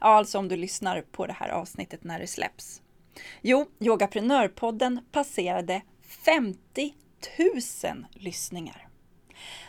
Ja, 0.00 0.06
alltså 0.06 0.38
om 0.38 0.48
du 0.48 0.56
lyssnar 0.56 1.02
på 1.02 1.26
det 1.26 1.32
här 1.32 1.48
avsnittet 1.48 2.04
när 2.04 2.20
det 2.20 2.26
släpps. 2.26 2.82
Jo, 3.42 3.66
Yogaprenörpodden 3.80 5.00
passerade 5.12 5.82
50 6.24 6.94
000 7.84 8.06
lyssningar. 8.12 8.88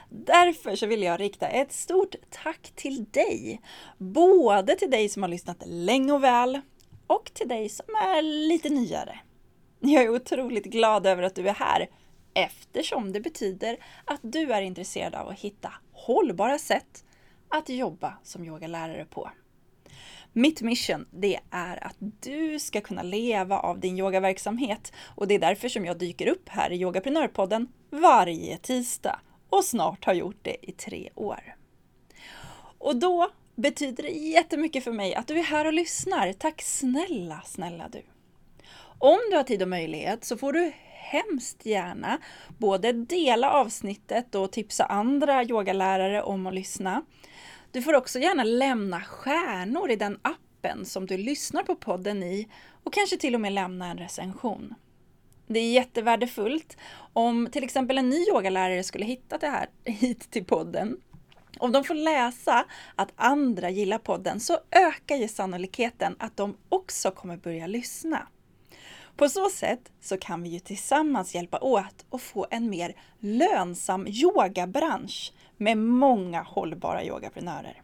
Därför 0.09 0.75
så 0.75 0.87
vill 0.87 1.03
jag 1.03 1.19
rikta 1.19 1.47
ett 1.47 1.71
stort 1.71 2.15
tack 2.29 2.71
till 2.75 3.05
dig. 3.05 3.61
Både 3.97 4.75
till 4.75 4.91
dig 4.91 5.09
som 5.09 5.23
har 5.23 5.29
lyssnat 5.29 5.63
länge 5.65 6.13
och 6.13 6.23
väl 6.23 6.61
och 7.07 7.31
till 7.33 7.47
dig 7.47 7.69
som 7.69 7.95
är 7.95 8.21
lite 8.21 8.69
nyare. 8.69 9.19
Jag 9.79 10.03
är 10.03 10.09
otroligt 10.09 10.65
glad 10.65 11.07
över 11.07 11.23
att 11.23 11.35
du 11.35 11.49
är 11.49 11.53
här 11.53 11.89
eftersom 12.33 13.11
det 13.11 13.19
betyder 13.19 13.77
att 14.05 14.19
du 14.23 14.53
är 14.53 14.61
intresserad 14.61 15.15
av 15.15 15.27
att 15.27 15.39
hitta 15.39 15.73
hållbara 15.91 16.57
sätt 16.57 17.05
att 17.49 17.69
jobba 17.69 18.17
som 18.23 18.45
yogalärare 18.45 19.05
på. 19.05 19.29
Mitt 20.33 20.61
mission, 20.61 21.05
det 21.11 21.39
är 21.51 21.83
att 21.83 21.95
du 21.99 22.59
ska 22.59 22.81
kunna 22.81 23.03
leva 23.03 23.59
av 23.59 23.79
din 23.79 23.99
yogaverksamhet 23.99 24.93
och 25.15 25.27
det 25.27 25.35
är 25.35 25.39
därför 25.39 25.69
som 25.69 25.85
jag 25.85 25.97
dyker 25.97 26.27
upp 26.27 26.49
här 26.49 26.71
i 26.71 26.81
Yogaprenörpodden 26.81 27.67
varje 27.89 28.57
tisdag 28.57 29.19
och 29.49 29.65
snart 29.65 30.05
har 30.05 30.13
gjort 30.13 30.39
det 30.41 30.69
i 30.69 30.71
tre 30.71 31.09
år. 31.15 31.55
Och 32.77 32.95
då 32.95 33.29
betyder 33.55 34.03
det 34.03 34.09
jättemycket 34.09 34.83
för 34.83 34.91
mig 34.91 35.15
att 35.15 35.27
du 35.27 35.39
är 35.39 35.43
här 35.43 35.65
och 35.65 35.73
lyssnar. 35.73 36.33
Tack 36.33 36.61
snälla, 36.61 37.41
snälla 37.45 37.89
du! 37.89 38.01
Om 38.99 39.19
du 39.29 39.37
har 39.37 39.43
tid 39.43 39.61
och 39.61 39.69
möjlighet 39.69 40.25
så 40.25 40.37
får 40.37 40.53
du 40.53 40.71
hemskt 40.85 41.65
gärna 41.65 42.19
både 42.57 42.91
dela 42.91 43.51
avsnittet 43.51 44.35
och 44.35 44.51
tipsa 44.51 44.85
andra 44.85 45.43
yogalärare 45.43 46.23
om 46.23 46.47
att 46.47 46.53
lyssna. 46.53 47.03
Du 47.71 47.81
får 47.81 47.93
också 47.93 48.19
gärna 48.19 48.43
lämna 48.43 49.01
stjärnor 49.01 49.91
i 49.91 49.95
den 49.95 50.19
appen 50.21 50.85
som 50.85 51.05
du 51.05 51.17
lyssnar 51.17 51.63
på 51.63 51.75
podden 51.75 52.23
i 52.23 52.47
och 52.83 52.93
kanske 52.93 53.17
till 53.17 53.35
och 53.35 53.41
med 53.41 53.53
lämna 53.53 53.85
en 53.85 53.97
recension. 53.97 54.75
Det 55.47 55.59
är 55.59 55.71
jättevärdefullt 55.71 56.77
om 57.13 57.47
till 57.51 57.63
exempel 57.63 57.97
en 57.97 58.09
ny 58.09 58.17
yogalärare 58.17 58.83
skulle 58.83 59.05
hitta 59.05 59.37
det 59.37 59.47
här 59.47 59.69
hit 59.83 60.31
till 60.31 60.45
podden. 60.45 60.97
Om 61.59 61.71
de 61.71 61.83
får 61.83 61.93
läsa 61.93 62.65
att 62.95 63.13
andra 63.15 63.69
gillar 63.69 63.97
podden 63.97 64.39
så 64.39 64.57
ökar 64.71 65.15
ju 65.15 65.27
sannolikheten 65.27 66.15
att 66.19 66.37
de 66.37 66.57
också 66.69 67.11
kommer 67.11 67.37
börja 67.37 67.67
lyssna. 67.67 68.27
På 69.19 69.29
så 69.29 69.49
sätt 69.49 69.91
så 70.01 70.17
kan 70.17 70.43
vi 70.43 70.49
ju 70.49 70.59
tillsammans 70.59 71.35
hjälpa 71.35 71.59
åt 71.59 72.05
och 72.09 72.21
få 72.21 72.47
en 72.51 72.69
mer 72.69 72.95
lönsam 73.19 74.07
yogabransch 74.07 75.33
med 75.57 75.77
många 75.77 76.41
hållbara 76.41 77.05
yogaprenörer. 77.05 77.81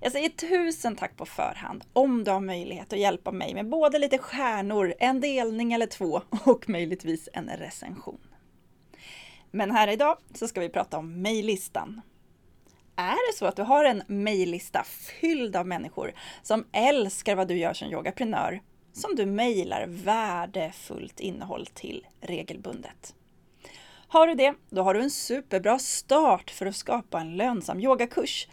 Jag 0.00 0.12
säger 0.12 0.28
tusen 0.28 0.96
tack 0.96 1.16
på 1.16 1.26
förhand 1.26 1.84
om 1.92 2.24
du 2.24 2.30
har 2.30 2.40
möjlighet 2.40 2.92
att 2.92 2.98
hjälpa 2.98 3.32
mig 3.32 3.54
med 3.54 3.68
både 3.68 3.98
lite 3.98 4.18
stjärnor, 4.18 4.94
en 4.98 5.20
delning 5.20 5.72
eller 5.72 5.86
två 5.86 6.22
och 6.44 6.68
möjligtvis 6.68 7.28
en 7.32 7.48
recension. 7.48 8.20
Men 9.50 9.70
här 9.70 9.88
idag 9.88 10.16
så 10.34 10.48
ska 10.48 10.60
vi 10.60 10.68
prata 10.68 10.98
om 10.98 11.22
mejllistan. 11.22 12.00
Är 12.96 13.32
det 13.32 13.38
så 13.38 13.46
att 13.46 13.56
du 13.56 13.62
har 13.62 13.84
en 13.84 14.02
mejllista 14.06 14.84
fylld 14.84 15.56
av 15.56 15.66
människor 15.66 16.12
som 16.42 16.66
älskar 16.72 17.36
vad 17.36 17.48
du 17.48 17.56
gör 17.56 17.72
som 17.72 17.88
yogaprenör, 17.88 18.60
som 18.92 19.14
du 19.16 19.26
mejlar 19.26 19.86
värdefullt 19.88 21.20
innehåll 21.20 21.66
till 21.66 22.06
regelbundet? 22.20 23.14
Har 24.08 24.26
du 24.26 24.34
det, 24.34 24.54
då 24.70 24.82
har 24.82 24.94
du 24.94 25.00
en 25.00 25.10
superbra 25.10 25.78
start 25.78 26.50
för 26.50 26.66
att 26.66 26.76
skapa 26.76 27.20
en 27.20 27.36
lönsam 27.36 27.80
yogakurs. 27.80 28.48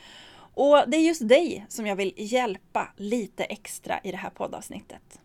Och 0.53 0.83
det 0.87 0.97
är 0.97 1.01
just 1.01 1.27
dig 1.27 1.65
som 1.69 1.87
jag 1.87 1.95
vill 1.95 2.13
hjälpa 2.17 2.93
lite 2.97 3.43
extra 3.43 3.99
i 4.03 4.11
det 4.11 4.17
här 4.17 4.29
poddavsnittet. 4.29 5.19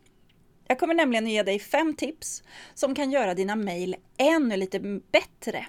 Jag 0.66 0.78
kommer 0.78 0.94
nämligen 0.94 1.25
att 1.25 1.31
ge 1.31 1.42
dig 1.42 1.58
fem 1.58 1.94
tips 1.94 2.42
som 2.75 2.94
kan 2.94 3.10
göra 3.10 3.34
dina 3.34 3.56
mejl 3.56 3.96
ännu 4.16 4.56
lite 4.56 4.81
bättre. 5.12 5.66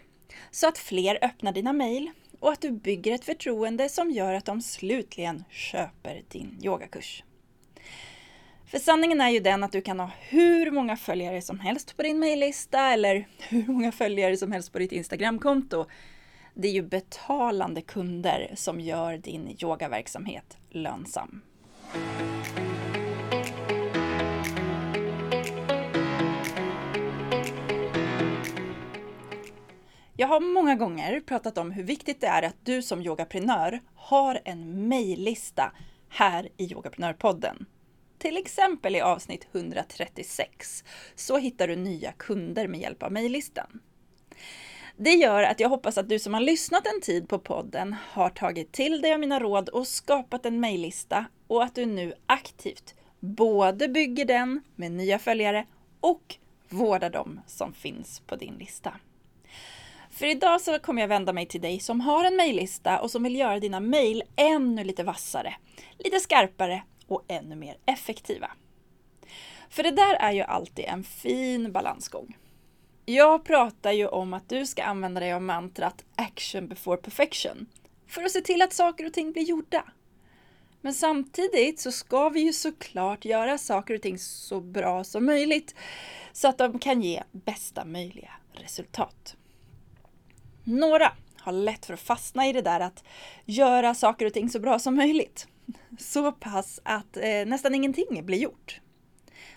Så 0.52 0.68
att 0.68 0.78
fler 0.78 1.20
öppnar 1.22 1.52
dina 1.52 1.74
mejl 1.74 2.12
och 2.40 2.52
att 2.52 2.62
du 2.62 2.72
bygger 2.72 3.12
ett 3.12 3.26
förtroende 3.26 3.90
som 3.90 4.12
gör 4.12 4.34
att 4.34 4.46
de 4.46 4.62
slutligen 4.62 5.44
köper 5.50 6.24
din 6.28 6.60
yogakurs. 6.64 7.24
För 8.68 8.80
sanningen 8.80 9.22
är 9.22 9.30
ju 9.30 9.40
den 9.40 9.64
att 9.64 9.72
du 9.72 9.82
kan 9.82 10.00
ha 10.00 10.12
hur 10.20 10.72
många 10.72 10.98
följare 10.98 11.42
som 11.42 11.60
helst 11.60 11.98
på 11.98 12.04
din 12.04 12.20
mejllista 12.20 12.80
eller 12.80 13.28
hur 13.50 13.68
många 13.68 13.92
följare 13.92 14.38
som 14.38 14.52
helst 14.52 14.72
på 14.72 14.80
ditt 14.80 14.92
Instagramkonto. 14.92 15.86
Det 16.54 16.68
är 16.68 16.72
ju 16.72 16.82
betalande 16.82 17.82
kunder 17.82 18.52
som 18.56 18.80
gör 18.80 19.18
din 19.18 19.58
yogaverksamhet 19.62 20.58
lönsam. 20.70 21.42
Jag 30.18 30.28
har 30.28 30.54
många 30.54 30.76
gånger 30.76 31.20
pratat 31.20 31.58
om 31.58 31.72
hur 31.72 31.84
viktigt 31.84 32.22
det 32.22 32.28
är 32.28 32.44
att 32.44 32.56
du 32.64 32.82
som 32.82 33.02
yogaprenör 33.02 33.80
har 33.96 34.42
en 34.46 34.88
mejllista 34.88 35.72
här 36.10 36.50
i 36.58 36.72
Yogaprenörpodden. 36.72 37.66
Till 38.26 38.38
exempel 38.38 38.96
i 38.96 39.02
avsnitt 39.02 39.48
136 39.52 40.84
så 41.16 41.38
hittar 41.38 41.68
du 41.68 41.76
nya 41.76 42.12
kunder 42.12 42.68
med 42.68 42.80
hjälp 42.80 43.04
av 43.04 43.12
mejllistan. 43.12 43.80
Det 44.98 45.14
gör 45.14 45.44
att 45.44 45.60
jag 45.60 45.70
hoppas 45.70 45.98
att 45.98 46.10
du 46.10 46.20
som 46.20 46.34
har 46.34 46.42
lyssnat 46.42 46.88
en 46.88 47.02
tid 47.02 47.30
på 47.30 47.40
podden 47.40 47.96
har 48.12 48.30
tagit 48.30 48.72
till 48.72 49.02
dig 49.02 49.14
av 49.14 49.20
mina 49.20 49.40
råd 49.40 49.70
och 49.70 49.88
skapat 49.88 50.46
en 50.46 50.60
mejllista 50.60 51.26
och 51.48 51.64
att 51.64 51.76
du 51.76 51.86
nu 51.86 52.14
aktivt 52.26 52.96
både 53.20 53.88
bygger 53.88 54.26
den 54.26 54.62
med 54.76 54.92
nya 54.92 55.20
följare 55.20 55.66
och 56.00 56.36
vårdar 56.70 57.10
dem 57.10 57.40
som 57.48 57.74
finns 57.74 58.20
på 58.20 58.36
din 58.36 58.54
lista. 58.54 58.94
För 60.10 60.26
idag 60.26 60.62
så 60.62 60.80
kommer 60.80 61.02
jag 61.02 61.08
vända 61.08 61.34
mig 61.34 61.46
till 61.46 61.62
dig 61.62 61.80
som 61.80 62.02
har 62.02 62.26
en 62.26 62.36
mejllista 62.36 63.00
och 63.00 63.12
som 63.12 63.24
vill 63.24 63.36
göra 63.36 63.60
dina 63.60 63.80
mejl 63.80 64.24
ännu 64.36 64.84
lite 64.84 65.04
vassare, 65.04 65.56
lite 65.98 66.20
skarpare 66.20 66.84
och 67.08 67.26
ännu 67.28 67.56
mer 67.56 67.78
effektiva. 67.86 68.52
För 69.70 69.84
det 69.84 69.92
där 69.92 70.14
är 70.14 70.32
ju 70.32 70.42
alltid 70.42 70.86
en 70.86 71.04
fin 71.04 71.72
balansgång. 71.72 72.38
Jag 73.06 73.46
pratar 73.46 73.92
ju 73.92 74.08
om 74.08 74.34
att 74.34 74.50
du 74.50 74.66
ska 74.66 74.84
använda 74.84 75.20
dig 75.20 75.34
av 75.34 75.42
mantrat 75.42 76.04
action 76.16 76.68
before 76.68 76.98
perfection 76.98 77.66
för 78.08 78.24
att 78.24 78.32
se 78.32 78.42
till 78.42 78.62
att 78.62 78.74
saker 78.74 79.06
och 79.06 79.14
ting 79.14 79.32
blir 79.32 79.44
gjorda. 79.44 79.84
Men 80.82 80.94
samtidigt 80.94 81.80
så 81.80 81.92
ska 81.92 82.30
vi 82.30 82.40
ju 82.40 82.54
såklart 82.54 83.26
göra 83.26 83.58
saker 83.58 83.94
och 83.94 84.02
ting 84.02 84.20
så 84.20 84.62
bra 84.62 85.04
som 85.04 85.26
möjligt 85.26 85.76
så 86.32 86.48
att 86.48 86.58
de 86.58 86.80
kan 86.80 87.02
ge 87.02 87.24
bästa 87.32 87.86
möjliga 87.86 88.32
resultat. 88.54 89.36
Några 90.64 91.12
har 91.38 91.52
lätt 91.52 91.86
för 91.86 91.94
att 91.94 92.00
fastna 92.00 92.48
i 92.48 92.54
det 92.54 92.62
där 92.62 92.80
att 92.80 93.04
göra 93.46 93.96
saker 93.96 94.26
och 94.26 94.34
ting 94.34 94.50
så 94.50 94.60
bra 94.60 94.80
som 94.80 94.96
möjligt. 94.96 95.48
Så 95.98 96.32
pass 96.32 96.80
att 96.84 97.18
eh, 97.18 97.46
nästan 97.46 97.76
ingenting 97.76 98.26
blir 98.26 98.38
gjort. 98.38 98.82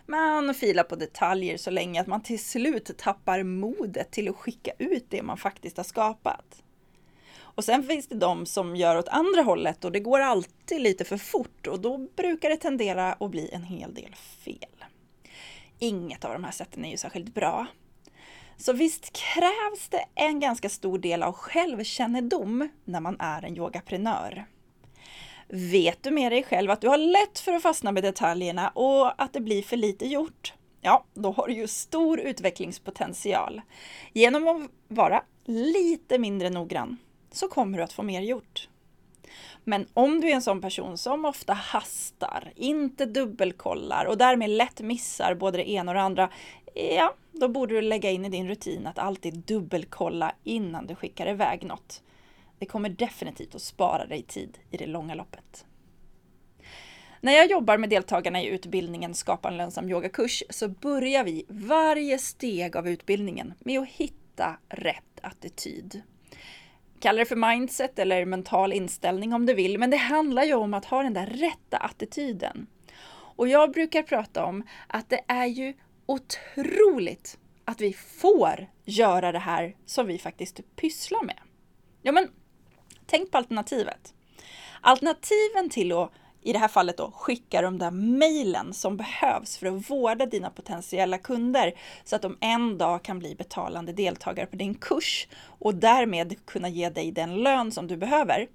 Man 0.07 0.55
filar 0.55 0.85
på 0.85 0.97
detaljer 0.97 1.57
så 1.57 1.71
länge 1.71 2.01
att 2.01 2.07
man 2.07 2.23
till 2.23 2.45
slut 2.45 2.99
tappar 2.99 3.43
modet 3.43 4.11
till 4.11 4.29
att 4.29 4.37
skicka 4.37 4.73
ut 4.79 5.07
det 5.09 5.23
man 5.23 5.37
faktiskt 5.37 5.77
har 5.77 5.85
skapat. 5.85 6.63
Och 7.59 7.65
sen 7.65 7.83
finns 7.83 8.09
det 8.09 8.15
de 8.15 8.47
som 8.47 8.77
gör 8.77 8.97
åt 8.97 9.09
andra 9.09 9.43
hållet 9.43 9.85
och 9.85 9.93
det 9.93 10.01
går 10.01 10.21
alltid 10.21 10.81
lite 10.81 11.05
för 11.05 11.17
fort 11.17 11.67
och 11.67 11.81
då 11.81 11.99
brukar 11.99 12.51
det 12.51 12.57
tendera 12.57 13.13
att 13.13 13.31
bli 13.31 13.51
en 13.53 13.63
hel 13.63 13.95
del 13.95 14.15
fel. 14.15 14.85
Inget 15.79 16.25
av 16.25 16.33
de 16.33 16.45
här 16.45 16.53
sätten 16.53 16.85
är 16.85 16.91
ju 16.91 16.97
särskilt 16.97 17.35
bra. 17.35 17.67
Så 18.57 18.73
visst 18.73 19.13
krävs 19.13 19.89
det 19.89 20.05
en 20.15 20.41
ganska 20.41 20.69
stor 20.69 20.99
del 20.99 21.23
av 21.23 21.33
självkännedom 21.33 22.69
när 22.85 23.01
man 23.01 23.17
är 23.21 23.45
en 23.45 23.57
yogaprenör. 23.57 24.47
Vet 25.51 26.03
du 26.03 26.11
med 26.11 26.33
dig 26.33 26.43
själv 26.43 26.71
att 26.71 26.81
du 26.81 26.89
har 26.89 26.99
lätt 26.99 27.39
för 27.39 27.53
att 27.53 27.63
fastna 27.63 27.93
med 27.93 28.03
detaljerna 28.03 28.69
och 28.69 29.23
att 29.23 29.33
det 29.33 29.41
blir 29.41 29.63
för 29.63 29.77
lite 29.77 30.07
gjort? 30.07 30.53
Ja, 30.81 31.05
då 31.15 31.33
har 31.33 31.49
du 31.49 31.55
ju 31.55 31.67
stor 31.67 32.21
utvecklingspotential. 32.21 33.61
Genom 34.13 34.49
att 34.49 34.71
vara 34.89 35.23
lite 35.45 36.19
mindre 36.19 36.51
noggrann 36.51 36.97
så 37.33 37.49
kommer 37.49 37.79
du 37.79 37.85
att 37.85 37.93
få 37.93 38.03
mer 38.03 38.21
gjort. 38.21 38.69
Men 39.65 39.87
om 39.95 40.21
du 40.21 40.31
är 40.31 40.35
en 40.35 40.43
sån 40.43 40.61
person 40.61 40.99
som 40.99 41.25
ofta 41.25 41.53
hastar, 41.53 42.53
inte 42.57 43.07
dubbelkollar 43.07 44.05
och 44.05 44.19
därmed 44.19 44.51
lätt 44.51 44.81
missar 44.81 45.35
både 45.35 45.59
det 45.59 45.71
ena 45.71 45.91
och 45.91 45.95
det 45.95 46.03
andra, 46.03 46.31
ja, 46.75 47.15
då 47.33 47.49
borde 47.49 47.75
du 47.75 47.83
lägga 47.83 48.11
in 48.11 48.25
i 48.25 48.29
din 48.29 48.49
rutin 48.49 48.87
att 48.87 48.99
alltid 48.99 49.35
dubbelkolla 49.35 50.33
innan 50.45 50.87
du 50.87 50.95
skickar 50.95 51.29
iväg 51.29 51.65
något. 51.65 52.03
Det 52.59 52.67
kommer 52.67 52.89
definitivt 52.89 53.55
att 53.55 53.63
spara 53.63 54.07
dig 54.07 54.23
tid 54.23 54.59
i 54.71 54.77
det 54.77 54.87
långa 54.87 55.15
loppet. 55.15 55.65
När 57.21 57.33
jag 57.33 57.51
jobbar 57.51 57.79
med 57.79 57.91
deltagarna 57.91 58.43
i 58.43 58.47
utbildningen 58.47 59.15
Skapa 59.15 59.49
en 59.49 59.57
lönsam 59.57 59.89
yogakurs 59.89 60.43
så 60.51 60.69
börjar 60.69 61.25
vi 61.25 61.45
varje 61.49 62.19
steg 62.19 62.77
av 62.77 62.89
utbildningen 62.89 63.55
med 63.59 63.81
att 63.81 63.89
hitta 63.89 64.59
rätt 64.69 65.21
attityd. 65.23 66.03
Kalla 67.01 67.19
det 67.19 67.25
för 67.25 67.37
mindset 67.37 67.99
eller 67.99 68.25
mental 68.25 68.73
inställning 68.73 69.35
om 69.35 69.47
du 69.47 69.55
vill, 69.55 69.79
men 69.79 69.91
det 69.91 69.97
handlar 69.97 70.45
ju 70.45 70.55
om 70.55 70.75
att 70.75 70.85
ha 70.85 71.03
den 71.03 71.15
där 71.15 71.27
rätta 71.27 71.77
attityden. 71.77 72.67
Och 73.11 73.49
jag 73.49 73.73
brukar 73.73 74.03
prata 74.03 74.45
om 74.45 74.67
att 74.87 75.09
det 75.09 75.21
är 75.27 75.47
ju 75.47 75.75
otroligt 76.07 77.39
att 77.65 77.81
vi 77.81 77.93
får 77.93 78.67
göra 78.85 79.33
det 79.33 79.39
här 79.39 79.77
som 79.87 80.07
vi 80.07 80.19
faktiskt 80.19 80.61
pysslar 80.77 81.23
med. 81.23 81.39
Ja, 82.03 82.13
men 82.13 82.31
tänk 83.09 83.31
på 83.31 83.39
alternativet. 83.39 84.15
Alternativen 84.81 85.71
till 85.71 85.93
att 85.93 86.11
i 86.43 86.53
det 86.53 86.59
här 86.59 86.69
fallet 86.69 86.97
då 86.97 87.11
skicka 87.11 87.63
de 87.63 87.79
där 87.79 87.91
mejlen 87.91 88.75
som 88.75 88.97
behövs 88.97 89.59
för 89.59 89.67
att 89.67 89.91
vårda 89.91 90.27
dina 90.27 90.51
potentiella 90.51 91.19
kunder 91.19 91.75
så 92.05 92.17
att 92.17 92.23
de 92.23 92.37
en 92.41 92.79
dag 92.79 93.03
kan 93.03 93.19
bli 93.19 93.35
betalande 93.35 93.93
deltagare 93.93 94.47
på 94.47 94.57
din 94.57 94.75
kurs 94.75 95.29
och 95.45 95.75
därmed 95.75 96.47
kunna 96.47 96.69
ge 96.69 96.91
dig 96.91 97.13
den 97.13 97.37
lön 97.37 97.73
som 97.73 97.87
du 97.87 97.97
behöver. 97.97 98.49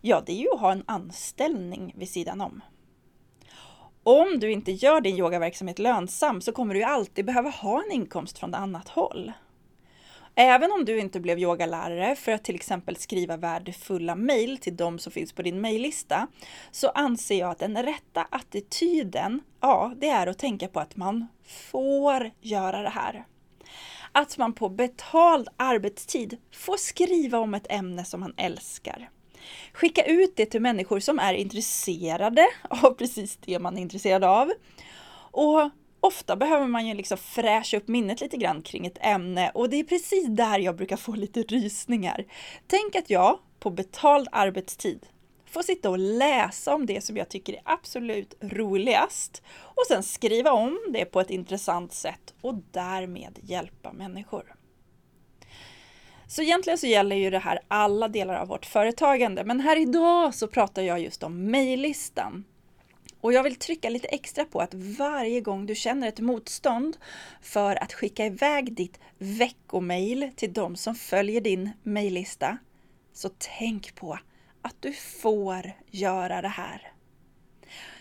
Ja, 0.00 0.22
det 0.26 0.32
är 0.32 0.42
ju 0.42 0.52
att 0.52 0.60
ha 0.60 0.72
en 0.72 0.84
anställning 0.86 1.94
vid 1.96 2.08
sidan 2.08 2.40
om. 2.40 2.60
Om 4.02 4.38
du 4.40 4.52
inte 4.52 4.72
gör 4.72 5.00
din 5.00 5.18
yogaverksamhet 5.18 5.78
lönsam 5.78 6.40
så 6.40 6.52
kommer 6.52 6.74
du 6.74 6.82
alltid 6.82 7.24
behöva 7.24 7.50
ha 7.50 7.82
en 7.82 7.92
inkomst 7.92 8.38
från 8.38 8.54
ett 8.54 8.60
annat 8.60 8.88
håll. 8.88 9.32
Även 10.40 10.72
om 10.72 10.84
du 10.84 10.98
inte 10.98 11.20
blev 11.20 11.38
yogalärare 11.38 12.16
för 12.16 12.32
att 12.32 12.44
till 12.44 12.54
exempel 12.54 12.96
skriva 12.96 13.36
värdefulla 13.36 14.14
mejl 14.14 14.58
till 14.58 14.76
de 14.76 14.98
som 14.98 15.12
finns 15.12 15.32
på 15.32 15.42
din 15.42 15.60
mejllista, 15.60 16.26
så 16.70 16.88
anser 16.88 17.38
jag 17.38 17.50
att 17.50 17.58
den 17.58 17.82
rätta 17.82 18.26
attityden, 18.30 19.40
ja, 19.60 19.92
det 19.96 20.08
är 20.08 20.26
att 20.26 20.38
tänka 20.38 20.68
på 20.68 20.80
att 20.80 20.96
man 20.96 21.26
får 21.44 22.30
göra 22.40 22.82
det 22.82 22.88
här. 22.88 23.24
Att 24.12 24.38
man 24.38 24.52
på 24.52 24.68
betald 24.68 25.48
arbetstid 25.56 26.36
får 26.52 26.76
skriva 26.76 27.38
om 27.38 27.54
ett 27.54 27.66
ämne 27.72 28.04
som 28.04 28.20
man 28.20 28.34
älskar. 28.36 29.10
Skicka 29.72 30.02
ut 30.02 30.36
det 30.36 30.46
till 30.46 30.62
människor 30.62 31.00
som 31.00 31.18
är 31.18 31.34
intresserade 31.34 32.46
av 32.68 32.90
precis 32.90 33.36
det 33.36 33.58
man 33.58 33.78
är 33.78 33.82
intresserad 33.82 34.24
av. 34.24 34.52
Och 35.30 35.70
ofta 36.00 36.36
behöver 36.36 36.66
man 36.66 36.86
ju 36.86 36.94
liksom 36.94 37.18
fräscha 37.18 37.76
upp 37.76 37.88
minnet 37.88 38.20
lite 38.20 38.36
grann 38.36 38.62
kring 38.62 38.86
ett 38.86 38.98
ämne 39.00 39.50
och 39.54 39.70
det 39.70 39.76
är 39.76 39.84
precis 39.84 40.26
där 40.28 40.58
jag 40.58 40.76
brukar 40.76 40.96
få 40.96 41.12
lite 41.12 41.42
rysningar. 41.42 42.24
Tänk 42.66 42.96
att 42.96 43.10
jag 43.10 43.38
på 43.60 43.70
betald 43.70 44.28
arbetstid 44.32 45.06
får 45.46 45.62
sitta 45.62 45.90
och 45.90 45.98
läsa 45.98 46.74
om 46.74 46.86
det 46.86 47.04
som 47.04 47.16
jag 47.16 47.28
tycker 47.28 47.52
är 47.52 47.62
absolut 47.64 48.34
roligast 48.40 49.42
och 49.60 49.86
sen 49.88 50.02
skriva 50.02 50.52
om 50.52 50.78
det 50.92 51.04
på 51.04 51.20
ett 51.20 51.30
intressant 51.30 51.92
sätt 51.92 52.34
och 52.40 52.54
därmed 52.70 53.38
hjälpa 53.42 53.92
människor. 53.92 54.54
Så 56.26 56.42
egentligen 56.42 56.78
så 56.78 56.86
gäller 56.86 57.16
ju 57.16 57.30
det 57.30 57.38
här 57.38 57.60
alla 57.68 58.08
delar 58.08 58.34
av 58.34 58.48
vårt 58.48 58.66
företagande, 58.66 59.44
men 59.44 59.60
här 59.60 59.76
idag 59.76 60.34
så 60.34 60.46
pratar 60.46 60.82
jag 60.82 61.00
just 61.00 61.22
om 61.22 61.50
mejllistan. 61.50 62.44
Och 63.20 63.32
jag 63.32 63.42
vill 63.42 63.56
trycka 63.56 63.90
lite 63.90 64.08
extra 64.08 64.44
på 64.44 64.60
att 64.60 64.74
varje 64.74 65.40
gång 65.40 65.66
du 65.66 65.74
känner 65.74 66.08
ett 66.08 66.20
motstånd 66.20 66.96
för 67.42 67.82
att 67.82 67.92
skicka 67.92 68.26
iväg 68.26 68.72
ditt 68.72 69.00
veckomail 69.18 70.30
till 70.36 70.52
de 70.52 70.76
som 70.76 70.94
följer 70.94 71.40
din 71.40 71.70
mejllista, 71.82 72.58
så 73.12 73.30
tänk 73.58 73.94
på 73.94 74.18
att 74.62 74.76
du 74.80 74.92
får 74.92 75.72
göra 75.90 76.42
det 76.42 76.48
här. 76.48 76.92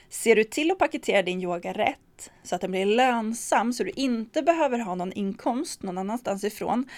Ser 0.10 0.36
du 0.36 0.44
till 0.44 0.72
att 0.72 0.78
paketera 0.78 1.22
din 1.22 1.42
yoga 1.42 1.74
rätt 1.74 2.32
så 2.44 2.56
att 2.56 2.62
den 2.62 2.72
blir 2.72 2.86
lönsam 2.86 3.74
så 3.74 3.84
du 3.84 3.90
inte 3.90 4.42
behöver 4.42 4.80
ha 4.80 4.96
någon 4.96 5.14
inkomst 5.14 5.84
någon 5.84 5.98
annanstans 5.98 6.44
ifrån, 6.44 6.90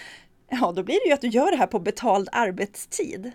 ja 0.48 0.72
då 0.72 0.82
blir 0.82 1.00
det 1.04 1.06
ju 1.08 1.12
att 1.12 1.20
du 1.20 1.28
gör 1.28 1.50
det 1.50 1.56
här 1.56 1.66
på 1.66 1.78
betald 1.78 2.28
arbetstid. 2.32 3.32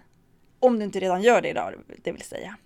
Om 0.59 0.79
du 0.79 0.85
inte 0.85 0.99
redan 0.99 1.21
gör 1.21 1.41
det 1.41 1.49
idag, 1.49 1.73
det 2.03 2.11
vill 2.11 2.21
säga 2.21 2.57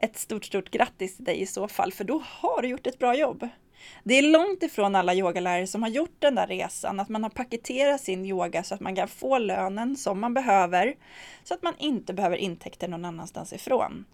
ett 0.00 0.18
stort, 0.18 0.44
stort 0.44 0.70
grattis 0.70 1.16
till 1.16 1.24
dig 1.24 1.40
i 1.40 1.46
så 1.46 1.68
fall, 1.68 1.92
för 1.92 2.04
då 2.04 2.22
har 2.24 2.62
du 2.62 2.68
gjort 2.68 2.86
ett 2.86 2.98
bra 2.98 3.14
jobb. 3.14 3.48
Det 4.04 4.14
är 4.14 4.22
långt 4.22 4.62
ifrån 4.62 4.94
alla 4.94 5.14
yogalärare 5.14 5.66
som 5.66 5.82
har 5.82 5.90
gjort 5.90 6.16
den 6.18 6.34
där 6.34 6.46
resan, 6.46 7.00
att 7.00 7.08
man 7.08 7.22
har 7.22 7.30
paketerat 7.30 8.00
sin 8.00 8.26
yoga 8.26 8.62
så 8.62 8.74
att 8.74 8.80
man 8.80 8.96
kan 8.96 9.08
få 9.08 9.38
lönen 9.38 9.96
som 9.96 10.20
man 10.20 10.34
behöver, 10.34 10.94
så 11.44 11.54
att 11.54 11.62
man 11.62 11.74
inte 11.78 12.12
behöver 12.14 12.36
intäkter 12.36 12.88
någon 12.88 13.04
annanstans 13.04 13.52
ifrån. 13.52 14.04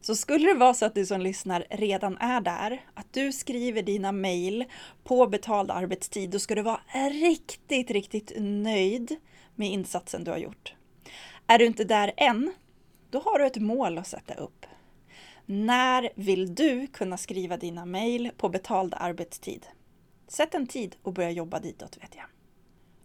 Så 0.00 0.14
skulle 0.14 0.48
det 0.48 0.54
vara 0.54 0.74
så 0.74 0.86
att 0.86 0.94
du 0.94 1.06
som 1.06 1.20
lyssnar 1.20 1.64
redan 1.70 2.18
är 2.18 2.40
där, 2.40 2.84
att 2.94 3.12
du 3.12 3.32
skriver 3.32 3.82
dina 3.82 4.12
mejl 4.12 4.64
på 5.04 5.26
betald 5.26 5.70
arbetstid, 5.70 6.30
då 6.30 6.38
ska 6.38 6.54
du 6.54 6.62
vara 6.62 6.80
riktigt, 7.10 7.90
riktigt 7.90 8.32
nöjd 8.38 9.16
med 9.54 9.68
insatsen 9.68 10.24
du 10.24 10.30
har 10.30 10.38
gjort. 10.38 10.74
Är 11.46 11.58
du 11.58 11.66
inte 11.66 11.84
där 11.84 12.12
än, 12.16 12.52
då 13.10 13.18
har 13.18 13.38
du 13.38 13.46
ett 13.46 13.56
mål 13.56 13.98
att 13.98 14.06
sätta 14.06 14.34
upp. 14.34 14.66
När 15.46 16.10
vill 16.14 16.54
du 16.54 16.86
kunna 16.86 17.16
skriva 17.16 17.56
dina 17.56 17.84
mejl 17.84 18.30
på 18.36 18.48
betald 18.48 18.94
arbetstid? 18.96 19.66
Sätt 20.28 20.54
en 20.54 20.66
tid 20.66 20.96
och 21.02 21.12
börja 21.12 21.30
jobba 21.30 21.60
ditåt 21.60 21.96
vet 21.96 22.16
jag. 22.16 22.24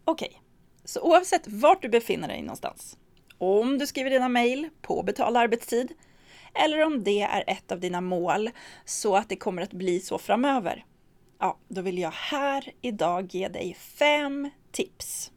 Okej, 0.06 0.28
okay. 0.30 0.42
så 0.86 1.02
oavsett 1.02 1.48
vart 1.48 1.82
du 1.82 1.90
befinner 1.90 2.28
dig 2.28 2.42
någonstans, 2.42 2.98
om 3.38 3.78
du 3.78 3.88
skriver 3.88 4.10
dina 4.10 4.30
mejl 4.30 4.70
på 4.82 5.04
betald 5.04 5.38
arbetstid 5.38 5.94
eller 6.54 6.86
om 6.86 7.04
det 7.04 7.22
är 7.22 7.44
ett 7.48 7.72
av 7.72 7.80
dina 7.80 8.02
mål 8.02 8.50
så 8.86 9.16
att 9.16 9.30
det 9.30 9.36
kommer 9.36 9.62
att 9.62 9.74
bli 9.74 10.00
så 10.00 10.18
framöver. 10.18 10.86
Ja, 11.40 11.58
då 11.68 11.82
vill 11.82 11.98
jag 11.98 12.12
här 12.12 12.72
idag 12.82 13.36
ge 13.36 13.48
dig 13.48 13.74
fem 13.80 14.50
tips 14.72 15.32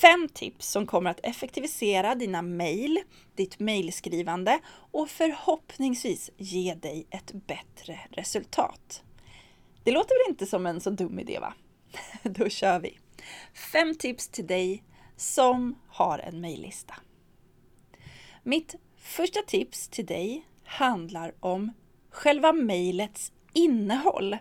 Fem 0.00 0.28
tips 0.28 0.70
som 0.70 0.86
kommer 0.86 1.10
att 1.10 1.20
effektivisera 1.22 2.14
dina 2.14 2.42
mejl, 2.42 3.00
ditt 3.34 3.58
mejlskrivande 3.58 4.60
och 4.68 5.08
förhoppningsvis 5.08 6.30
ge 6.36 6.74
dig 6.74 7.06
ett 7.10 7.32
bättre 7.32 8.00
resultat. 8.10 9.02
Det 9.84 9.92
låter 9.92 10.24
väl 10.24 10.32
inte 10.32 10.46
som 10.46 10.66
en 10.66 10.80
så 10.80 10.90
dum 10.90 11.18
idé 11.18 11.38
va? 11.38 11.54
Då 12.22 12.48
kör 12.48 12.80
vi! 12.80 12.98
Fem 13.72 13.94
tips 13.94 14.28
till 14.28 14.46
dig 14.46 14.84
som 15.16 15.78
har 15.88 16.18
en 16.18 16.40
mejllista. 16.40 16.94
Mitt 18.42 18.74
första 18.98 19.42
tips 19.42 19.88
till 19.88 20.06
dig 20.06 20.46
handlar 20.64 21.34
om 21.40 21.72
själva 22.10 22.52
mejlets 22.52 23.32
innehåll. 23.52 24.36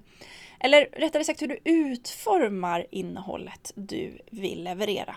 Eller 0.59 0.85
rättare 0.85 1.23
sagt 1.23 1.41
hur 1.41 1.47
du 1.47 1.59
utformar 1.63 2.87
innehållet 2.91 3.71
du 3.75 4.17
vill 4.31 4.63
leverera. 4.63 5.15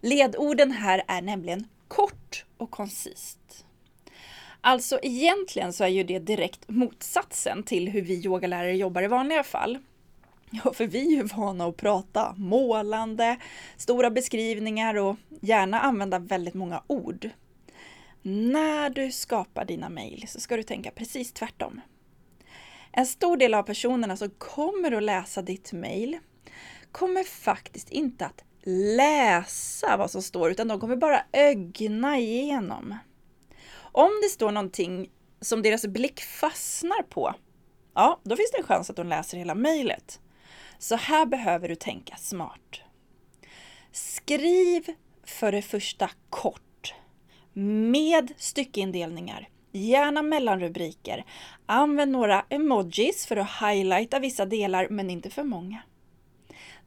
Ledorden 0.00 0.70
här 0.70 1.02
är 1.08 1.22
nämligen 1.22 1.66
kort 1.88 2.44
och 2.56 2.70
koncist. 2.70 3.64
Alltså 4.60 4.98
egentligen 5.02 5.72
så 5.72 5.84
är 5.84 5.88
ju 5.88 6.02
det 6.02 6.18
direkt 6.18 6.68
motsatsen 6.68 7.62
till 7.62 7.88
hur 7.88 8.02
vi 8.02 8.24
yogalärare 8.24 8.76
jobbar 8.76 9.02
i 9.02 9.06
vanliga 9.06 9.42
fall. 9.42 9.78
Ja, 10.50 10.72
för 10.72 10.86
vi 10.86 11.06
är 11.06 11.16
ju 11.16 11.22
vana 11.22 11.66
att 11.66 11.76
prata 11.76 12.34
målande, 12.36 13.36
stora 13.76 14.10
beskrivningar 14.10 14.94
och 14.94 15.16
gärna 15.40 15.80
använda 15.80 16.18
väldigt 16.18 16.54
många 16.54 16.82
ord. 16.86 17.30
När 18.22 18.90
du 18.90 19.12
skapar 19.12 19.64
dina 19.64 19.88
mejl 19.88 20.28
så 20.28 20.40
ska 20.40 20.56
du 20.56 20.62
tänka 20.62 20.90
precis 20.90 21.32
tvärtom. 21.32 21.80
En 22.92 23.06
stor 23.06 23.36
del 23.36 23.54
av 23.54 23.62
personerna 23.62 24.16
som 24.16 24.30
kommer 24.30 24.92
att 24.92 25.02
läsa 25.02 25.42
ditt 25.42 25.72
mejl 25.72 26.18
kommer 26.92 27.24
faktiskt 27.24 27.90
inte 27.90 28.26
att 28.26 28.44
läsa 28.96 29.96
vad 29.96 30.10
som 30.10 30.22
står, 30.22 30.50
utan 30.50 30.68
de 30.68 30.80
kommer 30.80 30.96
bara 30.96 31.22
ögna 31.32 32.18
igenom. 32.18 32.98
Om 33.78 34.10
det 34.22 34.28
står 34.28 34.50
någonting 34.50 35.10
som 35.40 35.62
deras 35.62 35.86
blick 35.86 36.20
fastnar 36.20 37.02
på, 37.02 37.34
ja, 37.94 38.20
då 38.22 38.36
finns 38.36 38.50
det 38.50 38.58
en 38.58 38.64
chans 38.64 38.90
att 38.90 38.96
de 38.96 39.06
läser 39.06 39.38
hela 39.38 39.54
mejlet. 39.54 40.20
Så 40.78 40.96
här 40.96 41.26
behöver 41.26 41.68
du 41.68 41.74
tänka 41.74 42.16
smart. 42.16 42.80
Skriv 43.92 44.86
för 45.24 45.52
det 45.52 45.62
första 45.62 46.10
kort, 46.30 46.94
med 47.52 48.32
styckeindelningar, 48.36 49.48
gärna 49.72 50.22
mellanrubriker. 50.22 51.24
Använd 51.66 52.12
några 52.12 52.44
emojis 52.48 53.26
för 53.26 53.36
att 53.36 53.50
highlighta 53.60 54.18
vissa 54.18 54.46
delar, 54.46 54.88
men 54.90 55.10
inte 55.10 55.30
för 55.30 55.42
många 55.42 55.82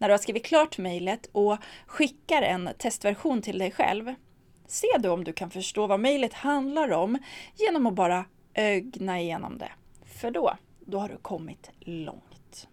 när 0.01 0.07
du 0.07 0.13
har 0.13 0.19
skrivit 0.19 0.45
klart 0.45 0.77
mejlet 0.77 1.29
och 1.31 1.57
skickar 1.85 2.41
en 2.41 2.69
testversion 2.77 3.41
till 3.41 3.57
dig 3.57 3.71
själv, 3.71 4.13
Se 4.67 4.87
då 4.99 5.13
om 5.13 5.23
du 5.23 5.33
kan 5.33 5.49
förstå 5.49 5.87
vad 5.87 5.99
mejlet 5.99 6.33
handlar 6.33 6.91
om 6.91 7.17
genom 7.55 7.87
att 7.87 7.93
bara 7.93 8.25
ögna 8.53 9.21
igenom 9.21 9.57
det. 9.57 9.71
För 10.05 10.31
då, 10.31 10.57
då 10.79 10.99
har 10.99 11.09
du 11.09 11.17
kommit 11.17 11.69
långt. 11.79 12.67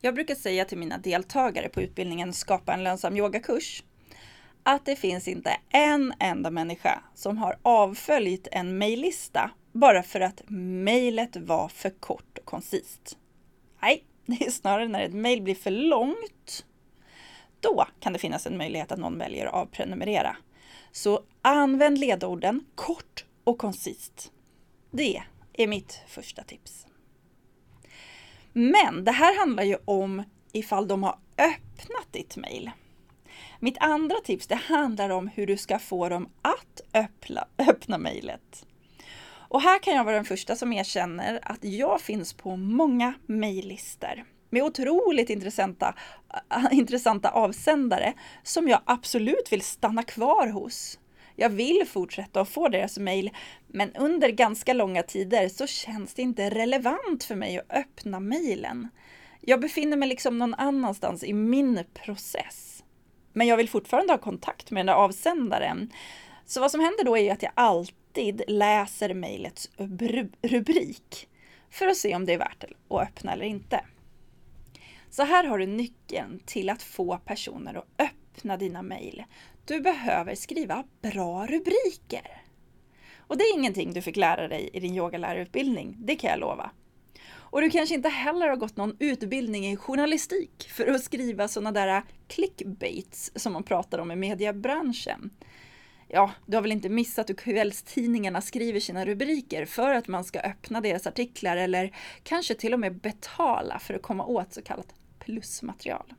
Jag 0.00 0.14
brukar 0.14 0.34
säga 0.34 0.64
till 0.64 0.78
mina 0.78 0.98
deltagare 0.98 1.68
på 1.68 1.82
utbildningen 1.82 2.32
Skapa 2.32 2.72
en 2.72 2.84
lönsam 2.84 3.16
yogakurs 3.16 3.82
att 4.62 4.86
det 4.86 4.96
finns 4.96 5.28
inte 5.28 5.56
en 5.68 6.14
enda 6.20 6.50
människa 6.50 7.02
som 7.14 7.38
har 7.38 7.58
avföljt 7.62 8.48
en 8.52 8.78
mejllista 8.78 9.50
bara 9.72 10.02
för 10.02 10.20
att 10.20 10.42
mejlet 10.84 11.36
var 11.36 11.68
för 11.68 11.90
kort 11.90 12.38
och 12.38 12.44
koncist. 12.44 13.18
Det 14.38 14.46
är 14.46 14.50
snarare 14.50 14.88
när 14.88 15.02
ett 15.02 15.14
mejl 15.14 15.42
blir 15.42 15.54
för 15.54 15.70
långt. 15.70 16.66
Då 17.60 17.86
kan 18.00 18.12
det 18.12 18.18
finnas 18.18 18.46
en 18.46 18.56
möjlighet 18.58 18.92
att 18.92 18.98
någon 18.98 19.18
väljer 19.18 19.46
att 19.46 19.54
avprenumerera. 19.54 20.36
Så 20.92 21.20
använd 21.42 21.98
ledorden 21.98 22.64
kort 22.74 23.24
och 23.44 23.58
koncist. 23.58 24.32
Det 24.90 25.22
är 25.52 25.66
mitt 25.66 26.00
första 26.06 26.42
tips. 26.42 26.86
Men 28.52 29.04
det 29.04 29.12
här 29.12 29.38
handlar 29.38 29.62
ju 29.62 29.76
om 29.84 30.22
ifall 30.52 30.88
de 30.88 31.02
har 31.02 31.18
öppnat 31.38 32.12
ditt 32.12 32.36
mejl. 32.36 32.70
Mitt 33.60 33.78
andra 33.78 34.16
tips 34.24 34.46
det 34.46 34.54
handlar 34.54 35.10
om 35.10 35.28
hur 35.28 35.46
du 35.46 35.56
ska 35.56 35.78
få 35.78 36.08
dem 36.08 36.28
att 36.42 36.80
öppna, 36.94 37.46
öppna 37.68 37.98
mejlet. 37.98 38.66
Och 39.48 39.62
här 39.62 39.78
kan 39.78 39.94
jag 39.94 40.04
vara 40.04 40.14
den 40.14 40.24
första 40.24 40.56
som 40.56 40.72
erkänner 40.72 41.38
att 41.42 41.64
jag 41.64 42.00
finns 42.00 42.32
på 42.32 42.56
många 42.56 43.14
mejllistor 43.26 44.24
med 44.50 44.62
otroligt 44.62 45.30
intressanta, 45.30 45.94
eh, 46.50 46.64
intressanta 46.78 47.30
avsändare 47.30 48.12
som 48.42 48.68
jag 48.68 48.80
absolut 48.84 49.52
vill 49.52 49.62
stanna 49.62 50.02
kvar 50.02 50.46
hos. 50.46 50.98
Jag 51.36 51.50
vill 51.50 51.86
fortsätta 51.86 52.40
att 52.40 52.48
få 52.48 52.68
deras 52.68 52.98
mejl, 52.98 53.30
men 53.66 53.94
under 53.94 54.28
ganska 54.28 54.72
långa 54.72 55.02
tider 55.02 55.48
så 55.48 55.66
känns 55.66 56.14
det 56.14 56.22
inte 56.22 56.50
relevant 56.50 57.24
för 57.24 57.34
mig 57.34 57.58
att 57.58 57.72
öppna 57.76 58.20
mejlen. 58.20 58.88
Jag 59.40 59.60
befinner 59.60 59.96
mig 59.96 60.08
liksom 60.08 60.38
någon 60.38 60.54
annanstans 60.54 61.24
i 61.24 61.32
min 61.32 61.84
process. 62.04 62.84
Men 63.32 63.46
jag 63.46 63.56
vill 63.56 63.68
fortfarande 63.68 64.12
ha 64.12 64.18
kontakt 64.18 64.70
med 64.70 64.80
den 64.80 64.86
där 64.86 64.94
avsändaren. 64.94 65.92
Så 66.46 66.60
vad 66.60 66.70
som 66.70 66.80
händer 66.80 67.04
då 67.04 67.18
är 67.18 67.32
att 67.32 67.42
jag 67.42 67.52
alltid 67.54 67.97
läser 68.46 69.14
mejlets 69.14 69.70
rubrik 70.42 71.28
för 71.70 71.86
att 71.86 71.96
se 71.96 72.14
om 72.14 72.24
det 72.24 72.32
är 72.32 72.38
värt 72.38 72.64
att 72.64 73.02
öppna 73.08 73.32
eller 73.32 73.44
inte. 73.44 73.84
Så 75.10 75.22
här 75.22 75.44
har 75.44 75.58
du 75.58 75.66
nyckeln 75.66 76.40
till 76.46 76.70
att 76.70 76.82
få 76.82 77.18
personer 77.18 77.74
att 77.74 77.88
öppna 77.98 78.56
dina 78.56 78.82
mejl. 78.82 79.24
Du 79.64 79.80
behöver 79.80 80.34
skriva 80.34 80.84
bra 81.02 81.46
rubriker. 81.46 82.42
Och 83.16 83.36
det 83.36 83.44
är 83.44 83.58
ingenting 83.58 83.92
du 83.92 84.02
fick 84.02 84.16
lära 84.16 84.48
dig 84.48 84.70
i 84.72 84.80
din 84.80 84.94
yogalärarutbildning, 84.94 85.96
det 85.98 86.16
kan 86.16 86.30
jag 86.30 86.40
lova. 86.40 86.70
Och 87.50 87.60
du 87.60 87.70
kanske 87.70 87.94
inte 87.94 88.08
heller 88.08 88.48
har 88.48 88.56
gått 88.56 88.76
någon 88.76 88.96
utbildning 88.98 89.66
i 89.66 89.76
journalistik 89.76 90.68
för 90.70 90.86
att 90.86 91.04
skriva 91.04 91.48
sådana 91.48 91.72
där 91.72 92.02
clickbaits 92.28 93.32
som 93.34 93.52
man 93.52 93.62
pratar 93.62 93.98
om 93.98 94.10
i 94.10 94.16
mediebranschen. 94.16 95.30
Ja, 96.10 96.30
du 96.46 96.56
har 96.56 96.62
väl 96.62 96.72
inte 96.72 96.88
missat 96.88 97.30
hur 97.30 97.34
kvällstidningarna 97.34 98.40
skriver 98.40 98.80
sina 98.80 99.04
rubriker 99.04 99.64
för 99.64 99.90
att 99.90 100.08
man 100.08 100.24
ska 100.24 100.40
öppna 100.40 100.80
deras 100.80 101.06
artiklar 101.06 101.56
eller 101.56 101.96
kanske 102.22 102.54
till 102.54 102.74
och 102.74 102.80
med 102.80 103.00
betala 103.00 103.78
för 103.78 103.94
att 103.94 104.02
komma 104.02 104.26
åt 104.26 104.52
så 104.52 104.62
kallat 104.62 104.94
plusmaterial. 105.18 106.14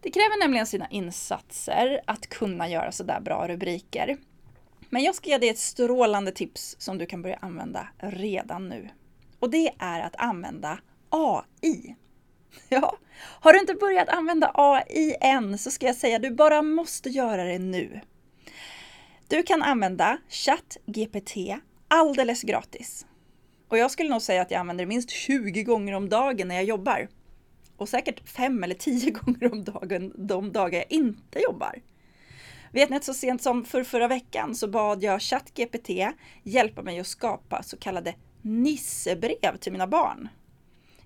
Det 0.00 0.10
kräver 0.10 0.40
nämligen 0.40 0.66
sina 0.66 0.88
insatser 0.88 2.00
att 2.06 2.26
kunna 2.26 2.68
göra 2.68 2.92
sådär 2.92 3.20
bra 3.20 3.48
rubriker. 3.48 4.16
Men 4.90 5.02
jag 5.02 5.14
ska 5.14 5.30
ge 5.30 5.38
dig 5.38 5.48
ett 5.48 5.58
strålande 5.58 6.32
tips 6.32 6.76
som 6.78 6.98
du 6.98 7.06
kan 7.06 7.22
börja 7.22 7.36
använda 7.36 7.88
redan 7.98 8.68
nu. 8.68 8.88
Och 9.38 9.50
det 9.50 9.70
är 9.78 10.00
att 10.00 10.16
använda 10.16 10.78
AI. 11.10 11.96
Ja, 12.68 12.98
har 13.16 13.52
du 13.52 13.60
inte 13.60 13.74
börjat 13.74 14.08
använda 14.08 14.50
AI 14.54 15.16
än 15.20 15.58
så 15.58 15.70
ska 15.70 15.86
jag 15.86 15.96
säga 15.96 16.16
att 16.16 16.22
du 16.22 16.30
bara 16.30 16.62
måste 16.62 17.08
göra 17.08 17.44
det 17.44 17.58
nu. 17.58 18.00
Du 19.28 19.42
kan 19.42 19.62
använda 19.62 20.18
ChatGPT 20.28 21.36
alldeles 21.88 22.42
gratis. 22.42 23.06
Och 23.68 23.78
jag 23.78 23.90
skulle 23.90 24.10
nog 24.10 24.22
säga 24.22 24.42
att 24.42 24.50
jag 24.50 24.58
använder 24.58 24.84
det 24.84 24.88
minst 24.88 25.10
20 25.10 25.62
gånger 25.62 25.92
om 25.92 26.08
dagen 26.08 26.48
när 26.48 26.54
jag 26.54 26.64
jobbar 26.64 27.08
och 27.76 27.88
säkert 27.88 28.28
5 28.28 28.64
eller 28.64 28.74
10 28.74 29.10
gånger 29.24 29.52
om 29.52 29.64
dagen 29.64 30.12
de 30.16 30.52
dagar 30.52 30.78
jag 30.78 30.92
inte 30.92 31.40
jobbar. 31.40 31.82
Vet 32.72 32.90
ni 32.90 32.96
att 32.96 33.04
så 33.04 33.14
sent 33.14 33.42
som 33.42 33.64
för 33.64 33.84
förra 33.84 34.08
veckan 34.08 34.54
så 34.54 34.68
bad 34.68 35.02
jag 35.02 35.22
ChatGPT 35.22 35.90
hjälpa 36.42 36.82
mig 36.82 37.00
att 37.00 37.06
skapa 37.06 37.62
så 37.62 37.76
kallade 37.76 38.14
nissebrev 38.42 39.56
till 39.60 39.72
mina 39.72 39.86
barn. 39.86 40.28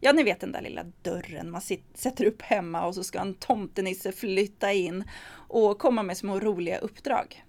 Ja, 0.00 0.12
ni 0.12 0.22
vet 0.22 0.40
den 0.40 0.52
där 0.52 0.62
lilla 0.62 0.84
dörren 1.02 1.50
man 1.50 1.60
sätter 1.94 2.24
upp 2.24 2.42
hemma 2.42 2.86
och 2.86 2.94
så 2.94 3.04
ska 3.04 3.20
en 3.20 3.34
tomtenisse 3.34 4.12
flytta 4.12 4.72
in 4.72 5.04
och 5.30 5.78
komma 5.78 6.02
med 6.02 6.16
små 6.16 6.40
roliga 6.40 6.78
uppdrag. 6.78 7.44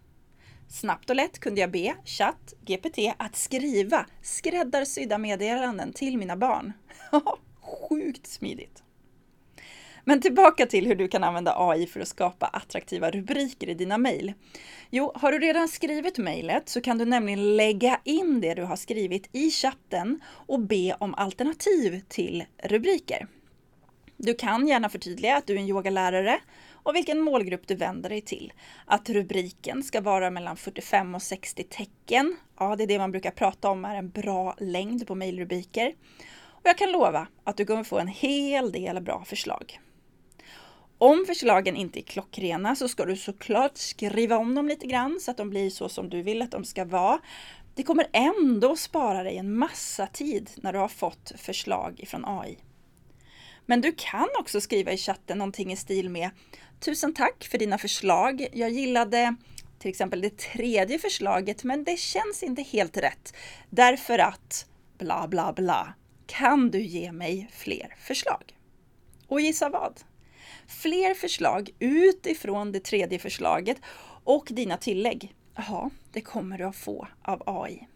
Snabbt 0.69 1.09
och 1.09 1.15
lätt 1.15 1.39
kunde 1.39 1.61
jag 1.61 1.71
be 1.71 1.95
chatt 2.05 2.53
GPT 2.65 2.97
att 3.17 3.35
skriva 3.35 4.05
skräddarsydda 4.21 5.17
meddelanden 5.17 5.93
till 5.93 6.17
mina 6.17 6.37
barn. 6.37 6.73
Sjukt 7.61 8.27
smidigt! 8.27 8.83
Men 10.03 10.21
tillbaka 10.21 10.65
till 10.65 10.87
hur 10.87 10.95
du 10.95 11.07
kan 11.07 11.23
använda 11.23 11.53
AI 11.57 11.87
för 11.87 11.99
att 11.99 12.07
skapa 12.07 12.47
attraktiva 12.47 13.11
rubriker 13.11 13.69
i 13.69 13.73
dina 13.73 13.97
mejl. 13.97 14.33
Jo, 14.89 15.11
har 15.15 15.31
du 15.31 15.39
redan 15.39 15.67
skrivit 15.67 16.17
mejlet 16.17 16.69
så 16.69 16.81
kan 16.81 16.97
du 16.97 17.05
nämligen 17.05 17.57
lägga 17.57 17.99
in 18.03 18.41
det 18.41 18.53
du 18.53 18.63
har 18.63 18.75
skrivit 18.75 19.29
i 19.31 19.51
chatten 19.51 20.21
och 20.25 20.59
be 20.59 20.95
om 20.99 21.15
alternativ 21.15 22.01
till 22.07 22.45
rubriker. 22.63 23.27
Du 24.17 24.33
kan 24.33 24.67
gärna 24.67 24.89
förtydliga 24.89 25.37
att 25.37 25.47
du 25.47 25.55
är 25.55 25.59
en 25.59 25.67
yogalärare 25.67 26.39
och 26.89 26.95
vilken 26.95 27.21
målgrupp 27.21 27.67
du 27.67 27.75
vänder 27.75 28.09
dig 28.09 28.21
till. 28.21 28.53
Att 28.85 29.09
rubriken 29.09 29.83
ska 29.83 30.01
vara 30.01 30.29
mellan 30.29 30.57
45 30.57 31.15
och 31.15 31.21
60 31.21 31.63
tecken. 31.63 32.37
Ja, 32.59 32.75
det 32.75 32.83
är 32.83 32.87
det 32.87 32.97
man 32.97 33.11
brukar 33.11 33.31
prata 33.31 33.69
om 33.69 33.85
är 33.85 33.95
en 33.95 34.09
bra 34.09 34.55
längd 34.59 35.07
på 35.07 35.15
mejlrubriker. 35.15 35.93
Och 36.47 36.61
jag 36.63 36.77
kan 36.77 36.91
lova 36.91 37.27
att 37.43 37.57
du 37.57 37.65
kommer 37.65 37.83
få 37.83 37.99
en 37.99 38.07
hel 38.07 38.71
del 38.71 39.01
bra 39.01 39.23
förslag. 39.25 39.79
Om 40.97 41.25
förslagen 41.27 41.75
inte 41.75 41.99
är 41.99 42.03
klockrena 42.03 42.75
så 42.75 42.87
ska 42.87 43.05
du 43.05 43.15
såklart 43.15 43.77
skriva 43.77 44.37
om 44.37 44.55
dem 44.55 44.67
lite 44.67 44.87
grann 44.87 45.19
så 45.21 45.31
att 45.31 45.37
de 45.37 45.49
blir 45.49 45.69
så 45.69 45.89
som 45.89 46.09
du 46.09 46.21
vill 46.21 46.41
att 46.41 46.51
de 46.51 46.63
ska 46.63 46.85
vara. 46.85 47.19
Det 47.75 47.83
kommer 47.83 48.07
ändå 48.13 48.75
spara 48.75 49.23
dig 49.23 49.37
en 49.37 49.57
massa 49.57 50.07
tid 50.07 50.49
när 50.55 50.73
du 50.73 50.79
har 50.79 50.87
fått 50.87 51.31
förslag 51.37 51.99
ifrån 51.99 52.25
AI. 52.25 52.57
Men 53.69 53.81
du 53.81 53.93
kan 53.97 54.27
också 54.39 54.61
skriva 54.61 54.91
i 54.91 54.97
chatten 54.97 55.37
någonting 55.37 55.71
i 55.71 55.75
stil 55.75 56.09
med 56.09 56.29
Tusen 56.79 57.13
tack 57.13 57.47
för 57.51 57.57
dina 57.57 57.77
förslag. 57.77 58.47
Jag 58.53 58.69
gillade 58.69 59.35
till 59.79 59.89
exempel 59.89 60.21
det 60.21 60.37
tredje 60.37 60.99
förslaget 60.99 61.63
men 61.63 61.83
det 61.83 61.99
känns 61.99 62.43
inte 62.43 62.61
helt 62.61 62.97
rätt. 62.97 63.33
Därför 63.69 64.19
att 64.19 64.65
bla 64.97 65.27
bla 65.27 65.53
bla. 65.53 65.93
Kan 66.25 66.71
du 66.71 66.81
ge 66.81 67.11
mig 67.11 67.49
fler 67.53 67.95
förslag? 67.99 68.53
Och 69.27 69.41
gissa 69.41 69.69
vad? 69.69 69.99
fler 70.67 71.13
förslag 71.13 71.69
utifrån 71.79 72.71
det 72.71 72.79
tredje 72.79 73.19
förslaget 73.19 73.77
och 74.23 74.47
dina 74.49 74.77
tillägg. 74.77 75.35
Ja, 75.55 75.89
det 76.11 76.21
kommer 76.21 76.57
du 76.57 76.63
att 76.63 76.75
få 76.75 77.07
av 77.21 77.43
AI. 77.45 77.87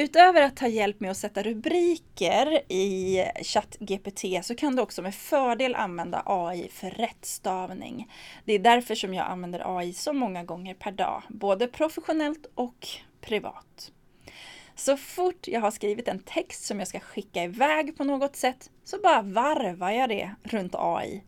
Utöver 0.00 0.42
att 0.42 0.56
ta 0.56 0.66
hjälp 0.66 1.00
med 1.00 1.10
att 1.10 1.16
sätta 1.16 1.42
rubriker 1.42 2.72
i 2.72 3.24
ChatGPT 3.42 4.24
så 4.42 4.54
kan 4.54 4.76
du 4.76 4.82
också 4.82 5.02
med 5.02 5.14
fördel 5.14 5.74
använda 5.74 6.22
AI 6.26 6.68
för 6.68 6.90
rättstavning. 6.90 8.12
Det 8.44 8.52
är 8.52 8.58
därför 8.58 8.94
som 8.94 9.14
jag 9.14 9.26
använder 9.26 9.78
AI 9.78 9.92
så 9.92 10.12
många 10.12 10.44
gånger 10.44 10.74
per 10.74 10.92
dag, 10.92 11.22
både 11.28 11.66
professionellt 11.66 12.46
och 12.54 12.88
privat. 13.20 13.92
Så 14.74 14.96
fort 14.96 15.48
jag 15.48 15.60
har 15.60 15.70
skrivit 15.70 16.08
en 16.08 16.22
text 16.22 16.64
som 16.64 16.78
jag 16.78 16.88
ska 16.88 17.00
skicka 17.00 17.44
iväg 17.44 17.96
på 17.96 18.04
något 18.04 18.36
sätt 18.36 18.70
så 18.84 18.98
bara 19.02 19.22
varvar 19.22 19.90
jag 19.90 20.08
det 20.08 20.34
runt 20.42 20.74
AI. 20.74 21.24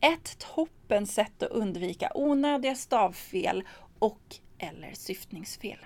Ett 0.00 0.38
toppen 0.38 1.06
sätt 1.06 1.42
att 1.42 1.50
undvika 1.50 2.12
onödiga 2.14 2.74
stavfel 2.74 3.64
och 3.98 4.36
eller 4.58 4.92
syftningsfel. 4.92 5.78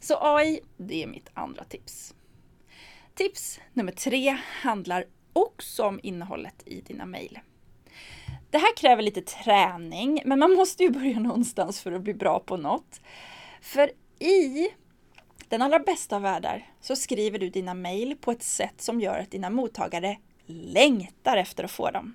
Så 0.00 0.18
AI, 0.20 0.60
det 0.76 1.02
är 1.02 1.06
mitt 1.06 1.30
andra 1.34 1.64
tips. 1.64 2.14
Tips 3.14 3.60
nummer 3.72 3.92
tre 3.92 4.36
handlar 4.62 5.04
också 5.32 5.84
om 5.84 6.00
innehållet 6.02 6.62
i 6.66 6.80
dina 6.80 7.06
mejl. 7.06 7.38
Det 8.50 8.58
här 8.58 8.76
kräver 8.76 9.02
lite 9.02 9.20
träning, 9.20 10.22
men 10.24 10.38
man 10.38 10.52
måste 10.52 10.82
ju 10.82 10.90
börja 10.90 11.20
någonstans 11.20 11.80
för 11.80 11.92
att 11.92 12.02
bli 12.02 12.14
bra 12.14 12.40
på 12.40 12.56
något. 12.56 13.00
För 13.60 13.90
i 14.18 14.68
den 15.48 15.62
allra 15.62 15.78
bästa 15.78 16.16
av 16.16 16.22
världar 16.22 16.70
så 16.80 16.96
skriver 16.96 17.38
du 17.38 17.50
dina 17.50 17.74
mejl 17.74 18.16
på 18.20 18.30
ett 18.30 18.42
sätt 18.42 18.80
som 18.80 19.00
gör 19.00 19.18
att 19.18 19.30
dina 19.30 19.50
mottagare 19.50 20.16
längtar 20.46 21.36
efter 21.36 21.64
att 21.64 21.70
få 21.70 21.90
dem. 21.90 22.14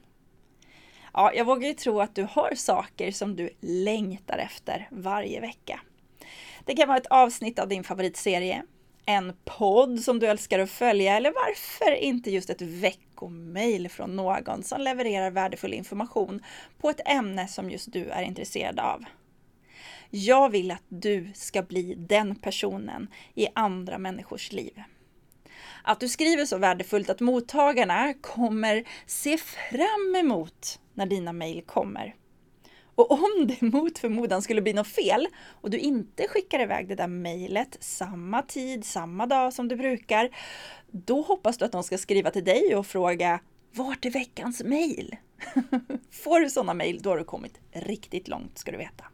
Ja, 1.13 1.33
jag 1.33 1.45
vågar 1.45 1.67
ju 1.67 1.73
tro 1.73 2.01
att 2.01 2.15
du 2.15 2.27
har 2.31 2.55
saker 2.55 3.11
som 3.11 3.35
du 3.35 3.49
längtar 3.59 4.37
efter 4.37 4.87
varje 4.91 5.41
vecka. 5.41 5.81
Det 6.65 6.75
kan 6.75 6.87
vara 6.87 6.97
ett 6.97 7.07
avsnitt 7.07 7.59
av 7.59 7.67
din 7.67 7.83
favoritserie, 7.83 8.63
en 9.05 9.33
podd 9.45 9.99
som 9.99 10.19
du 10.19 10.27
älskar 10.27 10.59
att 10.59 10.71
följa 10.71 11.17
eller 11.17 11.31
varför 11.31 11.95
inte 11.95 12.31
just 12.31 12.49
ett 12.49 12.61
veckomail 12.61 13.89
från 13.89 14.15
någon 14.15 14.63
som 14.63 14.81
levererar 14.81 15.31
värdefull 15.31 15.73
information 15.73 16.43
på 16.79 16.89
ett 16.89 17.07
ämne 17.07 17.47
som 17.47 17.69
just 17.69 17.93
du 17.93 18.09
är 18.09 18.21
intresserad 18.21 18.79
av. 18.79 19.03
Jag 20.09 20.49
vill 20.49 20.71
att 20.71 20.83
du 20.87 21.31
ska 21.33 21.61
bli 21.61 21.95
den 21.97 22.35
personen 22.35 23.07
i 23.35 23.47
andra 23.55 23.97
människors 23.97 24.51
liv. 24.51 24.83
Att 25.83 25.99
du 25.99 26.09
skriver 26.09 26.45
så 26.45 26.57
värdefullt 26.57 27.09
att 27.09 27.19
mottagarna 27.19 28.13
kommer 28.13 28.83
se 29.05 29.37
fram 29.37 30.15
emot 30.15 30.79
när 30.93 31.05
dina 31.05 31.33
mejl 31.33 31.61
kommer. 31.61 32.15
Och 32.95 33.11
om 33.11 33.47
det 33.47 33.61
mot 33.61 33.99
förmodan 33.99 34.41
skulle 34.41 34.61
bli 34.61 34.73
något 34.73 34.87
fel 34.87 35.27
och 35.61 35.69
du 35.69 35.77
inte 35.77 36.27
skickar 36.27 36.59
iväg 36.59 36.87
det 36.87 36.95
där 36.95 37.07
mejlet 37.07 37.77
samma 37.79 38.41
tid, 38.41 38.85
samma 38.85 39.25
dag 39.25 39.53
som 39.53 39.67
du 39.67 39.75
brukar, 39.75 40.29
då 40.91 41.21
hoppas 41.21 41.57
du 41.57 41.65
att 41.65 41.71
de 41.71 41.83
ska 41.83 41.97
skriva 41.97 42.31
till 42.31 42.43
dig 42.43 42.75
och 42.75 42.87
fråga 42.87 43.39
Vart 43.71 44.05
är 44.05 44.11
veckans 44.11 44.63
mejl? 44.63 45.15
Får 46.11 46.39
du 46.39 46.49
sådana 46.49 46.73
mejl, 46.73 47.01
då 47.01 47.09
har 47.09 47.17
du 47.17 47.23
kommit 47.23 47.59
riktigt 47.71 48.27
långt 48.27 48.57
ska 48.57 48.71
du 48.71 48.77
veta. 48.77 49.05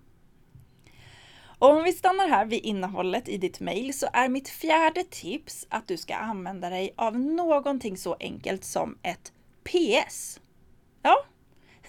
Och 1.61 1.69
om 1.69 1.83
vi 1.83 1.93
stannar 1.93 2.27
här 2.27 2.45
vid 2.45 2.65
innehållet 2.65 3.29
i 3.29 3.37
ditt 3.37 3.59
mejl 3.59 3.93
så 3.93 4.07
är 4.13 4.29
mitt 4.29 4.49
fjärde 4.49 5.03
tips 5.03 5.67
att 5.69 5.87
du 5.87 5.97
ska 5.97 6.15
använda 6.15 6.69
dig 6.69 6.93
av 6.97 7.19
någonting 7.19 7.97
så 7.97 8.15
enkelt 8.19 8.63
som 8.63 8.97
ett 9.01 9.33
PS. 9.63 10.39
Ja, 11.01 11.25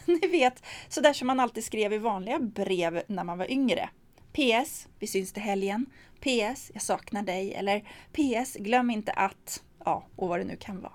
ni 0.21 0.29
vet, 0.29 0.63
sådär 0.89 1.13
som 1.13 1.27
man 1.27 1.41
alltid 1.41 1.65
skrev 1.65 1.93
i 1.93 1.99
vanliga 1.99 2.39
brev 2.39 3.03
när 3.07 3.25
man 3.25 3.39
var 3.39 3.51
yngre. 3.51 3.89
PS, 4.33 4.89
vi 4.99 5.07
syns 5.07 5.33
till 5.33 5.43
helgen. 5.43 5.87
PS, 6.21 6.71
jag 6.75 6.83
saknar 6.83 7.23
dig. 7.23 7.55
Eller 7.55 7.81
PS, 8.13 8.55
glöm 8.55 8.91
inte 8.91 9.13
att... 9.13 9.63
Ja, 9.85 10.07
och 10.17 10.29
vad 10.29 10.41
det 10.41 10.45
nu 10.45 10.57
kan 10.57 10.81
vara. 10.81 10.93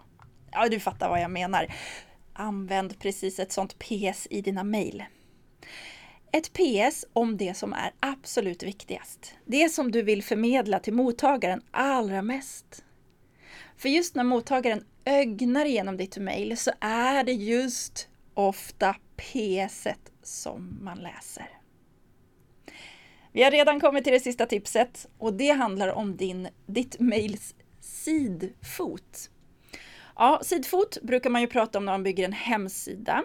Ja, 0.52 0.70
du 0.70 0.80
fattar 0.80 1.10
vad 1.10 1.22
jag 1.22 1.32
menar. 1.32 1.74
Använd 2.34 3.00
precis 3.00 3.40
ett 3.40 3.52
sånt 3.52 3.80
PS 3.80 4.28
i 4.30 4.42
dina 4.42 4.64
mejl. 4.64 5.04
Ett 6.32 6.54
PS 6.54 7.06
om 7.14 7.38
det 7.38 7.58
som 7.58 7.74
är 7.74 7.92
absolut 8.00 8.64
viktigast. 8.64 9.36
Det 9.46 9.70
som 9.70 9.92
du 9.92 10.02
vill 10.02 10.24
förmedla 10.24 10.80
till 10.80 10.94
mottagaren 10.94 11.62
allra 11.72 12.22
mest. 12.22 12.84
För 13.78 13.90
just 13.90 14.16
när 14.16 14.24
mottagaren 14.24 14.86
ögnar 15.06 15.66
igenom 15.66 15.98
ditt 15.98 16.18
mejl 16.18 16.58
så 16.58 16.72
är 16.80 17.24
det 17.24 17.34
just 17.34 18.10
ofta 18.38 18.96
PS 19.16 19.88
som 20.24 20.80
man 20.82 20.98
läser. 20.98 21.50
Vi 23.32 23.44
har 23.44 23.52
redan 23.52 23.80
kommit 23.80 24.04
till 24.04 24.14
det 24.14 24.20
sista 24.20 24.46
tipset 24.46 25.08
och 25.18 25.34
det 25.34 25.50
handlar 25.52 25.88
om 25.88 26.18
din, 26.18 26.48
ditt 26.66 27.00
mejls 27.00 27.56
sidfot. 27.80 29.30
Ja, 30.16 30.42
sidfot 30.44 30.98
brukar 31.02 31.30
man 31.30 31.42
ju 31.42 31.48
prata 31.48 31.78
om 31.78 31.86
när 31.86 31.94
man 31.94 32.04
bygger 32.04 32.26
en 32.26 32.34
hemsida. 32.34 33.24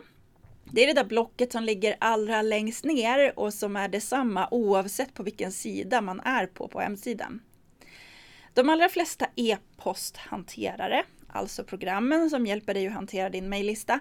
Det 0.64 0.83
är 0.83 0.87
det 0.87 1.00
där 1.02 1.09
blocket 1.09 1.52
som 1.52 1.64
ligger 1.64 1.97
allra 2.00 2.42
längst 2.42 2.85
ner 2.85 3.38
och 3.38 3.54
som 3.54 3.76
är 3.76 3.88
detsamma 3.88 4.49
oavsett 4.50 5.14
på 5.14 5.23
vilken 5.23 5.52
sida 5.52 6.00
man 6.00 6.21
är 6.21 6.47
på 6.47 6.69
på 6.69 6.81
hemsidan. 6.81 7.40
De 8.54 8.69
allra 8.69 8.88
flesta 8.88 9.26
e-posthanterare, 9.37 11.04
alltså 11.28 11.64
programmen 11.64 12.31
som 12.31 12.47
hjälper 12.47 12.75
dig 12.75 12.87
att 12.87 12.92
hantera 12.92 13.31
din 13.31 13.49
mejllista, 13.49 14.00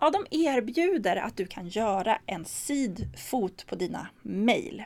ja, 0.00 0.10
de 0.10 0.26
erbjuder 0.30 1.16
att 1.16 1.36
du 1.36 1.46
kan 1.46 1.68
göra 1.68 2.18
en 2.26 2.44
sidfot 2.44 3.66
på 3.66 3.74
dina 3.74 4.08
mejl. 4.22 4.84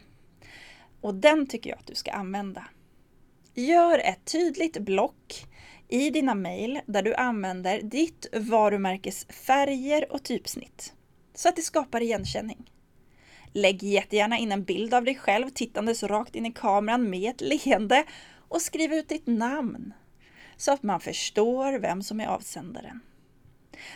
Och 1.00 1.14
den 1.14 1.46
tycker 1.46 1.70
jag 1.70 1.78
att 1.78 1.86
du 1.86 1.94
ska 1.94 2.12
använda. 2.12 2.64
Gör 3.54 3.98
ett 3.98 4.24
tydligt 4.24 4.78
block 4.78 5.46
i 5.88 6.10
dina 6.10 6.34
mejl 6.34 6.80
där 6.86 7.02
du 7.02 7.14
använder 7.14 7.82
ditt 7.82 8.26
varumärkes 8.32 9.24
färger 9.24 10.12
och 10.12 10.22
typsnitt 10.22 10.92
så 11.34 11.48
att 11.48 11.56
det 11.56 11.62
skapar 11.62 12.00
igenkänning. 12.00 12.70
Lägg 13.52 13.82
jättegärna 13.82 14.38
in 14.38 14.52
en 14.52 14.64
bild 14.64 14.94
av 14.94 15.04
dig 15.04 15.14
själv 15.14 15.50
tittandes 15.50 16.02
rakt 16.02 16.36
in 16.36 16.46
i 16.46 16.52
kameran 16.52 17.10
med 17.10 17.30
ett 17.30 17.40
leende 17.40 18.04
och 18.48 18.62
skriv 18.62 18.92
ut 18.92 19.08
ditt 19.08 19.26
namn 19.26 19.92
så 20.56 20.72
att 20.72 20.82
man 20.82 21.00
förstår 21.00 21.78
vem 21.78 22.02
som 22.02 22.20
är 22.20 22.26
avsändaren. 22.26 23.00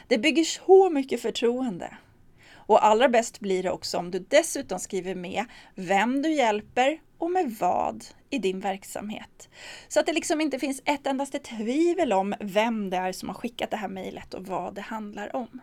Det 0.09 0.19
bygger 0.19 0.45
så 0.45 0.91
mycket 0.91 1.23
förtroende. 1.23 1.97
Och 2.55 2.85
allra 2.85 3.09
bäst 3.09 3.41
blir 3.41 3.63
det 3.63 3.71
också 3.71 3.99
om 3.99 4.11
du 4.11 4.19
dessutom 4.19 4.79
skriver 4.79 5.15
med 5.15 5.45
vem 5.75 6.23
du 6.23 6.33
hjälper 6.33 7.01
och 7.19 7.31
med 7.31 7.57
vad 7.61 8.05
i 8.31 8.39
din 8.39 8.61
verksamhet. 8.61 9.49
Så 9.89 10.01
att 10.01 10.07
det 10.07 10.13
liksom 10.13 10.41
inte 10.41 10.59
finns 10.59 10.83
ett 10.85 11.07
endaste 11.07 11.39
tvivel 11.39 12.13
om 12.13 12.35
vem 12.41 12.91
det 12.91 12.97
är 12.97 13.13
som 13.13 13.29
har 13.29 13.37
skickat 13.37 13.71
det 13.71 13.77
här 13.77 13.89
mejlet 13.89 14.35
och 14.35 14.47
vad 14.47 14.75
det 14.75 14.81
handlar 14.81 15.37
om. 15.37 15.61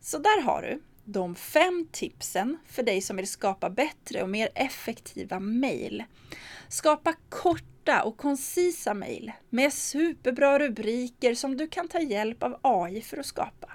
Så 0.00 0.18
där 0.18 0.42
har 0.42 0.62
du 0.62 0.82
de 1.04 1.34
fem 1.34 1.88
tipsen 1.92 2.58
för 2.66 2.82
dig 2.82 3.00
som 3.00 3.16
vill 3.16 3.28
skapa 3.28 3.70
bättre 3.70 4.22
och 4.22 4.28
mer 4.28 4.48
effektiva 4.54 5.40
mejl. 5.40 6.04
Skapa 6.68 7.14
kort 7.28 7.79
korta 7.80 8.02
och 8.02 8.16
koncisa 8.16 8.94
mejl 8.94 9.32
med 9.50 9.72
superbra 9.72 10.58
rubriker 10.58 11.34
som 11.34 11.56
du 11.56 11.68
kan 11.68 11.88
ta 11.88 12.00
hjälp 12.00 12.42
av 12.42 12.58
AI 12.62 13.02
för 13.02 13.16
att 13.16 13.26
skapa. 13.26 13.72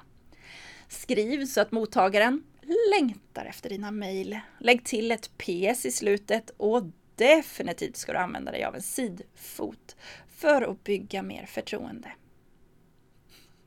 Skriv 0.88 1.46
så 1.46 1.62
att 1.62 1.72
mottagaren 1.72 2.44
längtar 2.92 3.46
efter 3.46 3.70
dina 3.70 3.92
mejl. 3.92 4.40
Lägg 4.60 4.86
till 4.86 5.12
ett 5.12 5.38
PS 5.38 5.86
i 5.86 5.92
slutet 5.92 6.52
och 6.58 6.84
definitivt 7.16 7.98
ska 7.98 8.12
du 8.12 8.18
använda 8.18 8.52
dig 8.52 8.64
av 8.64 8.76
en 8.76 8.82
sidfot 8.82 9.96
för 10.28 10.62
att 10.62 10.84
bygga 10.84 11.24
mer 11.24 11.46
förtroende. 11.46 12.12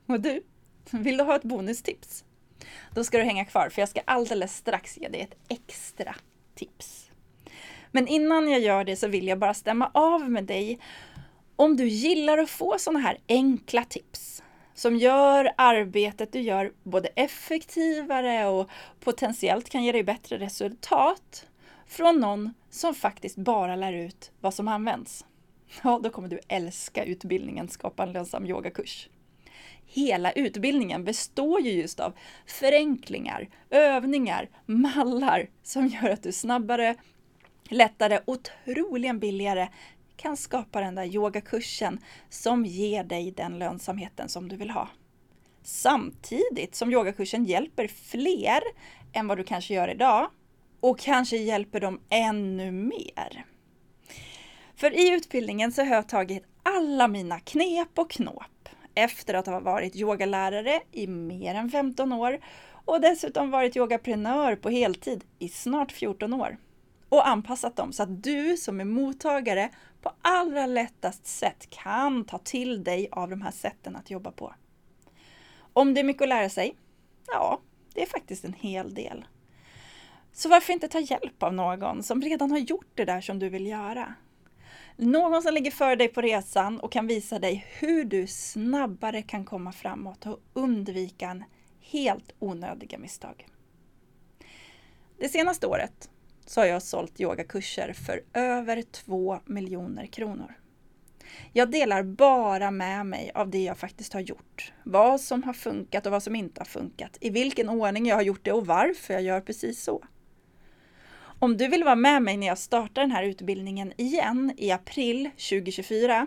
Och 0.06 0.20
du, 0.20 0.42
vill 0.90 1.16
du 1.16 1.24
ha 1.24 1.36
ett 1.36 1.42
bonustips? 1.42 2.24
Då 2.94 3.04
ska 3.04 3.18
du 3.18 3.24
hänga 3.24 3.44
kvar 3.44 3.68
för 3.68 3.82
jag 3.82 3.88
ska 3.88 4.00
alldeles 4.04 4.56
strax 4.56 4.98
ge 4.98 5.08
dig 5.08 5.20
ett 5.20 5.34
extra 5.48 6.14
tips. 6.54 7.07
Men 7.92 8.08
innan 8.08 8.50
jag 8.50 8.60
gör 8.60 8.84
det 8.84 8.96
så 8.96 9.08
vill 9.08 9.28
jag 9.28 9.38
bara 9.38 9.54
stämma 9.54 9.90
av 9.94 10.30
med 10.30 10.44
dig 10.44 10.78
om 11.56 11.76
du 11.76 11.88
gillar 11.88 12.38
att 12.38 12.50
få 12.50 12.78
sådana 12.78 12.98
här 12.98 13.18
enkla 13.28 13.84
tips 13.84 14.42
som 14.74 14.96
gör 14.96 15.52
arbetet 15.56 16.32
du 16.32 16.40
gör 16.40 16.72
både 16.82 17.08
effektivare 17.08 18.46
och 18.46 18.70
potentiellt 19.00 19.70
kan 19.70 19.84
ge 19.84 19.92
dig 19.92 20.02
bättre 20.02 20.38
resultat 20.38 21.46
från 21.86 22.20
någon 22.20 22.54
som 22.70 22.94
faktiskt 22.94 23.36
bara 23.36 23.76
lär 23.76 23.92
ut 23.92 24.30
vad 24.40 24.54
som 24.54 24.68
används. 24.68 25.24
Ja, 25.82 26.00
då 26.02 26.10
kommer 26.10 26.28
du 26.28 26.40
älska 26.48 27.04
utbildningen 27.04 27.68
Skapa 27.68 28.02
en 28.02 28.12
lönsam 28.12 28.46
yogakurs 28.46 29.08
hela 29.88 30.32
utbildningen 30.32 31.04
består 31.04 31.60
ju 31.60 31.70
just 31.70 32.00
av 32.00 32.12
förenklingar, 32.46 33.48
övningar, 33.70 34.48
mallar 34.66 35.48
som 35.62 35.86
gör 35.86 36.10
att 36.10 36.22
du 36.22 36.32
snabbare, 36.32 36.94
lättare 37.68 38.20
och 38.24 38.38
billigare 39.20 39.68
kan 40.16 40.36
skapa 40.36 40.80
den 40.80 40.94
där 40.94 41.04
yogakursen 41.04 42.00
som 42.28 42.64
ger 42.64 43.04
dig 43.04 43.30
den 43.30 43.58
lönsamheten 43.58 44.28
som 44.28 44.48
du 44.48 44.56
vill 44.56 44.70
ha. 44.70 44.88
Samtidigt 45.62 46.74
som 46.74 46.92
yogakursen 46.92 47.44
hjälper 47.44 47.88
fler 47.88 48.60
än 49.12 49.28
vad 49.28 49.38
du 49.38 49.44
kanske 49.44 49.74
gör 49.74 49.90
idag 49.90 50.30
och 50.80 50.98
kanske 50.98 51.36
hjälper 51.36 51.80
dem 51.80 52.00
ännu 52.08 52.70
mer. 52.70 53.44
För 54.76 54.96
i 54.96 55.10
utbildningen 55.10 55.72
så 55.72 55.84
har 55.84 55.94
jag 55.94 56.08
tagit 56.08 56.44
alla 56.62 57.08
mina 57.08 57.40
knep 57.40 57.98
och 57.98 58.10
knåp 58.10 58.68
efter 58.94 59.34
att 59.34 59.46
ha 59.46 59.60
varit 59.60 59.96
yogalärare 59.96 60.80
i 60.92 61.06
mer 61.06 61.54
än 61.54 61.70
15 61.70 62.12
år 62.12 62.38
och 62.84 63.00
dessutom 63.00 63.50
varit 63.50 63.76
yogaprenör 63.76 64.56
på 64.56 64.70
heltid 64.70 65.24
i 65.38 65.48
snart 65.48 65.92
14 65.92 66.34
år. 66.34 66.56
Och 67.08 67.28
anpassat 67.28 67.76
dem 67.76 67.92
så 67.92 68.02
att 68.02 68.22
du 68.22 68.56
som 68.56 68.80
är 68.80 68.84
mottagare 68.84 69.70
på 70.02 70.12
allra 70.22 70.66
lättast 70.66 71.26
sätt 71.26 71.70
kan 71.70 72.24
ta 72.24 72.38
till 72.38 72.84
dig 72.84 73.08
av 73.12 73.30
de 73.30 73.42
här 73.42 73.50
sätten 73.50 73.96
att 73.96 74.10
jobba 74.10 74.30
på. 74.30 74.54
Om 75.72 75.94
det 75.94 76.00
är 76.00 76.04
mycket 76.04 76.22
att 76.22 76.28
lära 76.28 76.48
sig? 76.48 76.76
Ja, 77.26 77.60
det 77.94 78.02
är 78.02 78.06
faktiskt 78.06 78.44
en 78.44 78.52
hel 78.52 78.94
del. 78.94 79.24
Så 80.32 80.48
varför 80.48 80.72
inte 80.72 80.88
ta 80.88 81.00
hjälp 81.00 81.42
av 81.42 81.54
någon 81.54 82.02
som 82.02 82.22
redan 82.22 82.50
har 82.50 82.58
gjort 82.58 82.90
det 82.94 83.04
där 83.04 83.20
som 83.20 83.38
du 83.38 83.48
vill 83.48 83.66
göra? 83.66 84.14
Någon 84.96 85.42
som 85.42 85.54
ligger 85.54 85.70
före 85.70 85.96
dig 85.96 86.08
på 86.08 86.20
resan 86.20 86.80
och 86.80 86.92
kan 86.92 87.06
visa 87.06 87.38
dig 87.38 87.66
hur 87.78 88.04
du 88.04 88.26
snabbare 88.26 89.22
kan 89.22 89.44
komma 89.44 89.72
framåt 89.72 90.26
och 90.26 90.40
undvika 90.52 91.30
en 91.30 91.44
helt 91.80 92.32
onödiga 92.38 92.98
misstag. 92.98 93.46
Det 95.18 95.28
senaste 95.28 95.66
året 95.66 96.10
så 96.48 96.60
har 96.60 96.66
jag 96.66 96.82
sålt 96.82 97.20
yogakurser 97.20 97.92
för 97.92 98.22
över 98.34 98.82
2 98.82 99.40
miljoner 99.44 100.06
kronor. 100.06 100.54
Jag 101.52 101.70
delar 101.70 102.02
bara 102.02 102.70
med 102.70 103.06
mig 103.06 103.30
av 103.34 103.50
det 103.50 103.64
jag 103.64 103.78
faktiskt 103.78 104.12
har 104.12 104.20
gjort. 104.20 104.72
Vad 104.84 105.20
som 105.20 105.42
har 105.42 105.52
funkat 105.52 106.06
och 106.06 106.12
vad 106.12 106.22
som 106.22 106.36
inte 106.36 106.60
har 106.60 106.66
funkat. 106.66 107.18
I 107.20 107.30
vilken 107.30 107.68
ordning 107.68 108.06
jag 108.06 108.16
har 108.16 108.22
gjort 108.22 108.44
det 108.44 108.52
och 108.52 108.66
varför 108.66 109.14
jag 109.14 109.22
gör 109.22 109.40
precis 109.40 109.82
så. 109.82 110.04
Om 111.40 111.56
du 111.56 111.68
vill 111.68 111.84
vara 111.84 111.96
med 111.96 112.22
mig 112.22 112.36
när 112.36 112.46
jag 112.46 112.58
startar 112.58 113.02
den 113.02 113.10
här 113.10 113.22
utbildningen 113.22 113.92
igen 113.96 114.52
i 114.56 114.70
april 114.70 115.30
2024, 115.50 116.26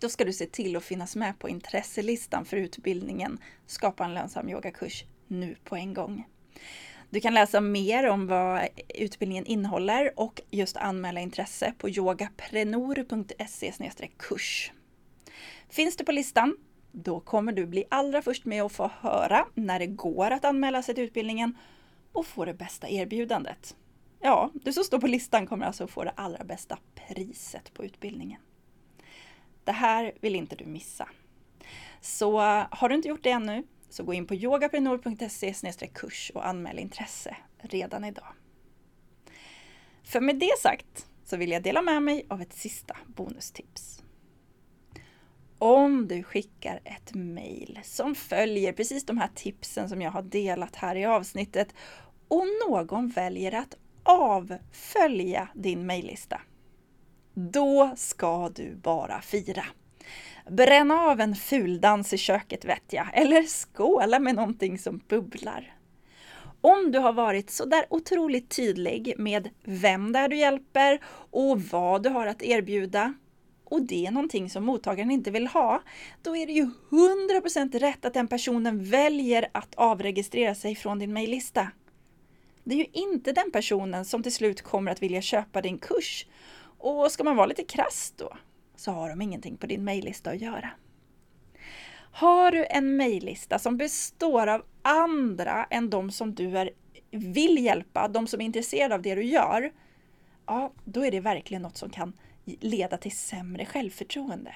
då 0.00 0.08
ska 0.08 0.24
du 0.24 0.32
se 0.32 0.46
till 0.46 0.76
att 0.76 0.84
finnas 0.84 1.16
med 1.16 1.38
på 1.38 1.48
intresselistan 1.48 2.44
för 2.44 2.56
utbildningen 2.56 3.38
Skapa 3.66 4.04
en 4.04 4.14
lönsam 4.14 4.48
yogakurs 4.48 5.04
nu 5.26 5.56
på 5.64 5.76
en 5.76 5.94
gång. 5.94 6.24
Du 7.10 7.20
kan 7.20 7.34
läsa 7.34 7.60
mer 7.60 8.08
om 8.08 8.26
vad 8.26 8.68
utbildningen 8.94 9.46
innehåller 9.46 10.12
och 10.16 10.40
just 10.50 10.76
anmäla 10.76 11.20
intresse 11.20 11.74
på 11.78 11.88
yogaprenor.se 11.88 13.72
kurs. 14.16 14.72
Finns 15.68 15.96
du 15.96 16.04
på 16.04 16.12
listan? 16.12 16.56
Då 16.92 17.20
kommer 17.20 17.52
du 17.52 17.66
bli 17.66 17.84
allra 17.88 18.22
först 18.22 18.44
med 18.44 18.62
att 18.62 18.72
få 18.72 18.90
höra 19.00 19.46
när 19.54 19.78
det 19.78 19.86
går 19.86 20.30
att 20.30 20.44
anmäla 20.44 20.82
sig 20.82 20.94
till 20.94 21.04
utbildningen 21.04 21.58
och 22.12 22.26
få 22.26 22.44
det 22.44 22.54
bästa 22.54 22.88
erbjudandet. 22.88 23.76
Ja, 24.20 24.50
du 24.54 24.72
som 24.72 24.84
står 24.84 24.98
på 24.98 25.06
listan 25.06 25.46
kommer 25.46 25.66
alltså 25.66 25.86
få 25.86 26.04
det 26.04 26.12
allra 26.16 26.44
bästa 26.44 26.78
priset 26.94 27.74
på 27.74 27.84
utbildningen. 27.84 28.40
Det 29.64 29.72
här 29.72 30.12
vill 30.20 30.34
inte 30.34 30.56
du 30.56 30.64
missa. 30.64 31.08
Så 32.00 32.38
har 32.70 32.88
du 32.88 32.94
inte 32.94 33.08
gjort 33.08 33.22
det 33.22 33.30
ännu, 33.30 33.64
så 33.88 34.04
gå 34.04 34.14
in 34.14 34.26
på 34.26 34.34
yogaprenor.se 34.34 35.54
kurs 35.94 36.32
och 36.34 36.46
anmäl 36.46 36.78
intresse 36.78 37.36
redan 37.58 38.04
idag. 38.04 38.32
För 40.02 40.20
med 40.20 40.36
det 40.36 40.58
sagt 40.58 41.06
så 41.24 41.36
vill 41.36 41.50
jag 41.50 41.62
dela 41.62 41.82
med 41.82 42.02
mig 42.02 42.26
av 42.28 42.42
ett 42.42 42.52
sista 42.52 42.96
bonustips. 43.06 44.02
Om 45.58 46.08
du 46.08 46.22
skickar 46.22 46.80
ett 46.84 47.14
mail 47.14 47.80
som 47.82 48.14
följer 48.14 48.72
precis 48.72 49.06
de 49.06 49.18
här 49.18 49.30
tipsen 49.34 49.88
som 49.88 50.02
jag 50.02 50.10
har 50.10 50.22
delat 50.22 50.76
här 50.76 50.96
i 50.96 51.04
avsnittet 51.04 51.74
och 52.28 52.44
någon 52.68 53.08
väljer 53.08 53.54
att 53.54 53.76
avfölja 54.02 55.48
din 55.54 55.86
mejllista. 55.86 56.40
Då 57.34 57.94
ska 57.96 58.48
du 58.48 58.74
bara 58.74 59.20
fira. 59.20 59.64
Bränna 60.50 60.94
av 60.94 61.20
en 61.20 61.34
fuldans 61.34 62.12
i 62.12 62.18
köket 62.18 62.64
vet 62.64 62.92
jag, 62.92 63.06
eller 63.12 63.42
skåla 63.42 64.18
med 64.18 64.34
någonting 64.34 64.78
som 64.78 65.00
bubblar. 65.08 65.74
Om 66.60 66.92
du 66.92 66.98
har 66.98 67.12
varit 67.12 67.50
så 67.50 67.64
där 67.64 67.86
otroligt 67.90 68.50
tydlig 68.50 69.14
med 69.18 69.48
vem 69.64 70.12
det 70.12 70.18
är 70.18 70.28
du 70.28 70.36
hjälper 70.36 71.00
och 71.30 71.60
vad 71.60 72.02
du 72.02 72.08
har 72.08 72.26
att 72.26 72.42
erbjuda 72.42 73.14
och 73.64 73.82
det 73.82 74.06
är 74.06 74.10
någonting 74.10 74.50
som 74.50 74.64
mottagaren 74.64 75.10
inte 75.10 75.30
vill 75.30 75.46
ha, 75.46 75.82
då 76.22 76.36
är 76.36 76.46
det 76.46 76.52
ju 76.52 76.70
100% 76.90 77.78
rätt 77.78 78.04
att 78.04 78.14
den 78.14 78.28
personen 78.28 78.84
väljer 78.84 79.48
att 79.52 79.74
avregistrera 79.74 80.54
sig 80.54 80.74
från 80.74 80.98
din 80.98 81.12
mejllista. 81.12 81.68
Det 82.64 82.74
är 82.74 82.78
ju 82.78 82.86
inte 82.92 83.32
den 83.32 83.50
personen 83.50 84.04
som 84.04 84.22
till 84.22 84.34
slut 84.34 84.62
kommer 84.62 84.92
att 84.92 85.02
vilja 85.02 85.22
köpa 85.22 85.62
din 85.62 85.78
kurs. 85.78 86.26
Och 86.78 87.12
ska 87.12 87.24
man 87.24 87.36
vara 87.36 87.46
lite 87.46 87.64
krass 87.64 88.14
då, 88.16 88.36
så 88.78 88.92
har 88.92 89.08
de 89.08 89.22
ingenting 89.22 89.56
på 89.56 89.66
din 89.66 89.84
mejllista 89.84 90.30
att 90.30 90.40
göra. 90.40 90.70
Har 92.12 92.52
du 92.52 92.66
en 92.70 92.96
mejllista 92.96 93.58
som 93.58 93.76
består 93.76 94.46
av 94.46 94.64
andra 94.82 95.64
än 95.64 95.90
de 95.90 96.10
som 96.10 96.34
du 96.34 96.58
är, 96.58 96.70
vill 97.10 97.64
hjälpa, 97.64 98.08
de 98.08 98.26
som 98.26 98.40
är 98.40 98.44
intresserade 98.44 98.94
av 98.94 99.02
det 99.02 99.14
du 99.14 99.22
gör, 99.22 99.72
ja, 100.46 100.72
då 100.84 101.04
är 101.04 101.10
det 101.10 101.20
verkligen 101.20 101.62
något 101.62 101.76
som 101.76 101.90
kan 101.90 102.12
leda 102.44 102.96
till 102.96 103.16
sämre 103.16 103.64
självförtroende. 103.64 104.54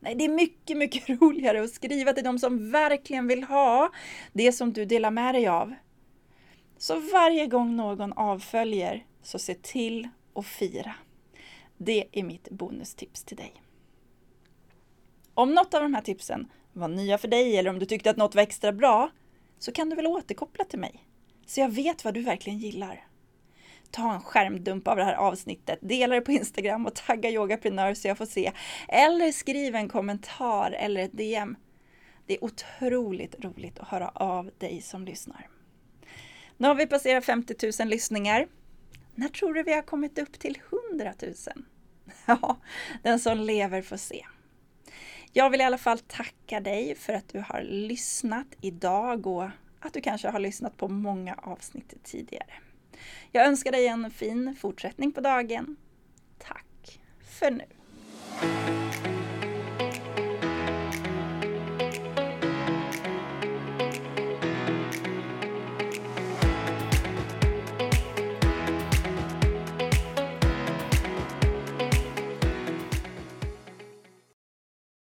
Nej, 0.00 0.14
det 0.14 0.24
är 0.24 0.28
mycket, 0.28 0.76
mycket 0.76 1.08
roligare 1.20 1.62
att 1.62 1.70
skriva 1.70 2.12
till 2.12 2.24
de 2.24 2.38
som 2.38 2.70
verkligen 2.70 3.26
vill 3.26 3.44
ha 3.44 3.90
det 4.32 4.52
som 4.52 4.72
du 4.72 4.84
delar 4.84 5.10
med 5.10 5.34
dig 5.34 5.46
av. 5.46 5.74
Så 6.78 7.00
varje 7.00 7.46
gång 7.46 7.76
någon 7.76 8.12
avföljer, 8.12 9.06
så 9.22 9.38
se 9.38 9.54
till 9.54 10.08
att 10.34 10.46
fira. 10.46 10.94
Det 11.76 12.04
är 12.12 12.22
mitt 12.22 12.50
bonustips 12.50 13.24
till 13.24 13.36
dig. 13.36 13.63
Om 15.34 15.54
något 15.54 15.74
av 15.74 15.82
de 15.82 15.94
här 15.94 16.02
tipsen 16.02 16.50
var 16.72 16.88
nya 16.88 17.18
för 17.18 17.28
dig 17.28 17.56
eller 17.56 17.70
om 17.70 17.78
du 17.78 17.86
tyckte 17.86 18.10
att 18.10 18.16
något 18.16 18.34
var 18.34 18.42
extra 18.42 18.72
bra, 18.72 19.10
så 19.58 19.72
kan 19.72 19.90
du 19.90 19.96
väl 19.96 20.06
återkoppla 20.06 20.64
till 20.64 20.78
mig, 20.78 21.08
så 21.46 21.60
jag 21.60 21.68
vet 21.68 22.04
vad 22.04 22.14
du 22.14 22.22
verkligen 22.22 22.58
gillar. 22.58 23.06
Ta 23.90 24.14
en 24.14 24.20
skärmdump 24.20 24.88
av 24.88 24.96
det 24.96 25.04
här 25.04 25.14
avsnittet, 25.14 25.78
dela 25.82 26.14
det 26.14 26.20
på 26.20 26.32
Instagram 26.32 26.86
och 26.86 26.94
tagga 26.94 27.30
yogaprenör 27.30 27.94
så 27.94 28.08
jag 28.08 28.18
får 28.18 28.26
se. 28.26 28.52
Eller 28.88 29.32
skriv 29.32 29.74
en 29.74 29.88
kommentar 29.88 30.70
eller 30.70 31.00
ett 31.00 31.16
DM. 31.16 31.56
Det 32.26 32.34
är 32.34 32.44
otroligt 32.44 33.44
roligt 33.44 33.78
att 33.78 33.88
höra 33.88 34.08
av 34.08 34.50
dig 34.58 34.82
som 34.82 35.04
lyssnar. 35.04 35.48
Nu 36.56 36.68
har 36.68 36.74
vi 36.74 36.86
passerat 36.86 37.24
50 37.24 37.72
000 37.80 37.88
lyssningar. 37.88 38.48
När 39.14 39.28
tror 39.28 39.54
du 39.54 39.62
vi 39.62 39.72
har 39.72 39.82
kommit 39.82 40.18
upp 40.18 40.38
till 40.38 40.58
100 40.90 41.12
000? 41.22 41.34
Ja, 42.26 42.56
den 43.02 43.20
som 43.20 43.38
lever 43.38 43.82
får 43.82 43.96
se. 43.96 44.26
Jag 45.36 45.50
vill 45.50 45.60
i 45.60 45.64
alla 45.64 45.78
fall 45.78 45.98
tacka 45.98 46.60
dig 46.60 46.94
för 46.94 47.12
att 47.12 47.28
du 47.28 47.44
har 47.48 47.62
lyssnat 47.62 48.46
idag 48.60 49.26
och 49.26 49.48
att 49.80 49.92
du 49.92 50.00
kanske 50.00 50.28
har 50.28 50.38
lyssnat 50.38 50.76
på 50.76 50.88
många 50.88 51.34
avsnitt 51.34 51.94
tidigare. 52.02 52.52
Jag 53.32 53.46
önskar 53.46 53.72
dig 53.72 53.86
en 53.86 54.10
fin 54.10 54.56
fortsättning 54.60 55.12
på 55.12 55.20
dagen. 55.20 55.76
Tack 56.38 57.00
för 57.20 57.50
nu! 57.50 57.64